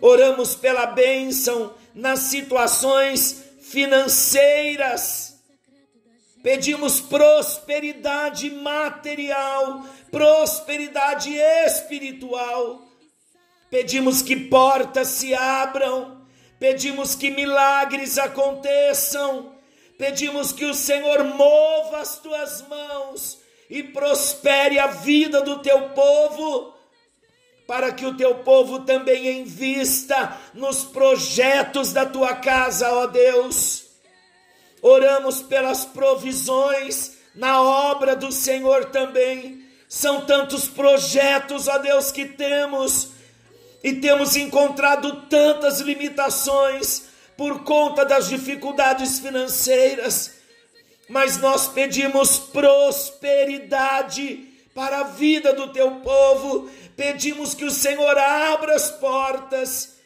Oramos 0.00 0.55
pela 0.55 0.87
bênção 0.87 1.74
nas 1.94 2.20
situações 2.20 3.44
financeiras. 3.61 5.35
Pedimos 6.42 6.98
prosperidade 6.98 8.50
material, 8.50 9.85
prosperidade 10.11 11.35
espiritual. 11.37 12.83
Pedimos 13.70 14.22
que 14.22 14.37
portas 14.37 15.09
se 15.09 15.35
abram, 15.35 16.22
pedimos 16.59 17.14
que 17.14 17.31
milagres 17.31 18.18
aconteçam, 18.18 19.54
pedimos 19.98 20.52
que 20.52 20.64
o 20.64 20.74
Senhor 20.74 21.24
mova 21.24 21.98
as 21.98 22.18
tuas 22.18 22.62
mãos 22.68 23.38
e 23.68 23.83
prospere 23.83 24.78
a 24.78 24.88
vida 24.88 25.40
do 25.40 25.61
teu 25.61 25.90
povo, 25.90 26.74
para 27.66 27.92
que 27.92 28.04
o 28.04 28.16
teu 28.16 28.37
povo 28.37 28.80
também 28.80 29.40
invista 29.40 30.37
nos 30.52 30.85
projetos 30.85 31.92
da 31.92 32.04
tua 32.04 32.35
casa, 32.37 32.92
ó 32.92 33.07
Deus. 33.07 33.87
Oramos 34.83 35.40
pelas 35.40 35.85
provisões 35.85 37.16
na 37.35 37.61
obra 37.62 38.14
do 38.14 38.30
Senhor 38.30 38.87
também 38.87 39.64
são 39.88 40.22
tantos 40.22 40.66
projetos, 40.66 41.68
ó 41.68 41.78
Deus, 41.78 42.11
que 42.11 42.24
temos 42.24 43.11
e 43.83 43.92
temos 43.92 44.35
encontrado 44.35 45.22
tantas 45.28 45.80
limitações 45.80 47.04
por 47.37 47.64
conta 47.64 48.05
das 48.05 48.29
dificuldades 48.29 49.18
financeiras, 49.18 50.35
mas 51.09 51.38
nós 51.38 51.68
pedimos 51.68 52.38
prosperidade 52.38 54.49
para 54.75 55.01
a 55.01 55.05
vida 55.05 55.53
do 55.53 55.73
teu 55.73 55.97
povo, 55.97 56.70
pedimos 56.97 57.55
que 57.55 57.64
o 57.64 57.70
Senhor 57.70 58.18
abra 58.18 58.75
as 58.75 58.90
portas 58.90 59.97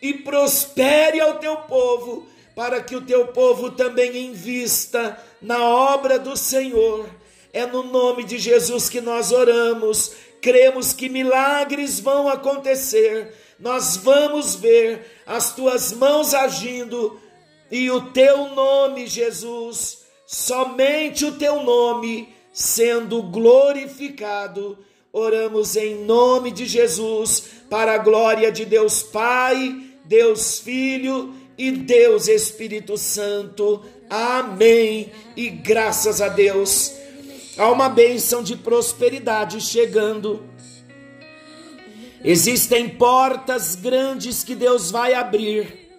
e 0.00 0.14
prospere 0.14 1.20
ao 1.20 1.38
teu 1.38 1.56
povo, 1.58 2.26
para 2.54 2.80
que 2.80 2.94
o 2.94 3.00
teu 3.00 3.28
povo 3.28 3.72
também 3.72 4.26
invista 4.26 5.18
na 5.42 5.64
obra 5.64 6.18
do 6.18 6.36
Senhor 6.36 7.08
é 7.54 7.64
no 7.64 7.84
nome 7.84 8.24
de 8.24 8.36
Jesus 8.36 8.88
que 8.88 9.00
nós 9.00 9.30
oramos. 9.30 10.10
Cremos 10.42 10.92
que 10.92 11.08
milagres 11.08 12.00
vão 12.00 12.28
acontecer. 12.28 13.32
Nós 13.64 13.96
vamos 13.96 14.54
ver 14.54 15.22
as 15.26 15.54
tuas 15.54 15.90
mãos 15.90 16.34
agindo 16.34 17.18
e 17.70 17.90
o 17.90 18.12
teu 18.12 18.54
nome, 18.54 19.06
Jesus, 19.06 20.00
somente 20.26 21.24
o 21.24 21.32
teu 21.32 21.62
nome 21.62 22.28
sendo 22.52 23.22
glorificado. 23.22 24.76
Oramos 25.10 25.76
em 25.76 26.04
nome 26.04 26.50
de 26.50 26.66
Jesus, 26.66 27.44
para 27.70 27.94
a 27.94 27.98
glória 27.98 28.52
de 28.52 28.66
Deus 28.66 29.02
Pai, 29.02 29.74
Deus 30.04 30.58
Filho 30.58 31.34
e 31.56 31.70
Deus 31.70 32.28
Espírito 32.28 32.98
Santo. 32.98 33.82
Amém. 34.10 35.10
E 35.34 35.48
graças 35.48 36.20
a 36.20 36.28
Deus. 36.28 36.92
Há 37.56 37.70
uma 37.70 37.88
bênção 37.88 38.42
de 38.42 38.56
prosperidade 38.56 39.58
chegando. 39.62 40.52
Existem 42.24 42.88
portas 42.88 43.74
grandes 43.74 44.42
que 44.42 44.54
Deus 44.54 44.90
vai 44.90 45.12
abrir. 45.12 45.90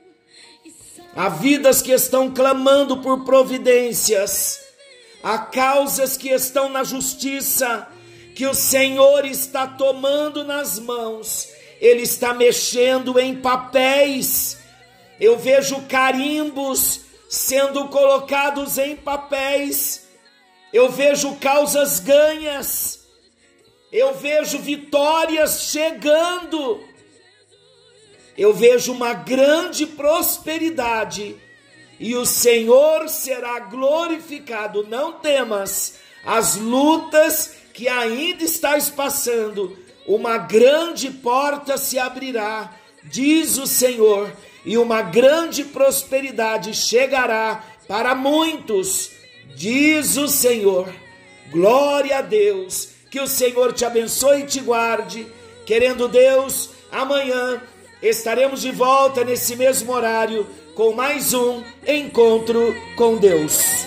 Há 1.16 1.30
vidas 1.30 1.82
que 1.82 1.92
estão 1.92 2.34
clamando 2.34 2.98
por 2.98 3.24
providências. 3.24 4.60
Há 5.24 5.38
causas 5.38 6.18
que 6.18 6.30
estão 6.30 6.68
na 6.68 6.84
justiça 6.84 7.88
que 8.36 8.46
o 8.46 8.54
Senhor 8.54 9.24
está 9.26 9.68
tomando 9.68 10.44
nas 10.44 10.80
mãos. 10.80 11.48
Ele 11.80 12.02
está 12.02 12.34
mexendo 12.34 13.20
em 13.20 13.36
papéis. 13.36 14.58
Eu 15.20 15.38
vejo 15.38 15.82
carimbos 15.84 17.02
sendo 17.30 17.88
colocados 17.88 18.78
em 18.78 18.96
papéis 18.96 20.06
eu 20.76 20.92
vejo 20.92 21.38
causas 21.38 22.02
ganhas, 22.02 23.05
eu 23.92 24.14
vejo 24.14 24.60
vitórias 24.60 25.64
chegando, 25.72 26.84
eu 28.38 28.54
vejo 28.54 28.92
uma 28.92 29.14
grande 29.14 29.86
prosperidade 29.86 31.36
e 32.00 32.16
o 32.16 32.26
Senhor 32.26 33.08
será 33.08 33.60
glorificado. 33.60 34.86
Não 34.88 35.14
temas 35.14 36.00
as 36.26 36.56
lutas 36.56 37.56
que 37.74 37.88
ainda 37.88 38.44
estás 38.44 38.90
passando, 38.90 39.78
uma 40.08 40.38
grande 40.38 41.10
porta 41.10 41.78
se 41.78 41.98
abrirá, 41.98 42.74
diz 43.04 43.58
o 43.58 43.68
Senhor, 43.68 44.32
e 44.66 44.78
uma 44.78 45.02
grande 45.02 45.64
prosperidade 45.64 46.74
chegará 46.74 47.64
para 47.88 48.16
muitos 48.16 49.16
diz 49.56 50.18
o 50.18 50.28
Senhor. 50.28 50.94
Glória 51.50 52.20
a 52.20 52.22
Deus, 52.22 52.90
que 53.16 53.22
o 53.22 53.28
Senhor 53.28 53.72
te 53.72 53.86
abençoe 53.86 54.42
e 54.42 54.46
te 54.46 54.60
guarde. 54.60 55.26
Querendo 55.66 56.06
Deus, 56.10 56.72
amanhã 56.92 57.62
estaremos 58.02 58.60
de 58.60 58.74
volta 58.74 59.24
nesse 59.24 59.56
mesmo 59.56 59.94
horário 59.94 60.46
com 60.76 60.92
mais 60.92 61.34
um 61.34 61.64
encontro 61.88 62.76
com 62.98 63.16
Deus. 63.16 63.86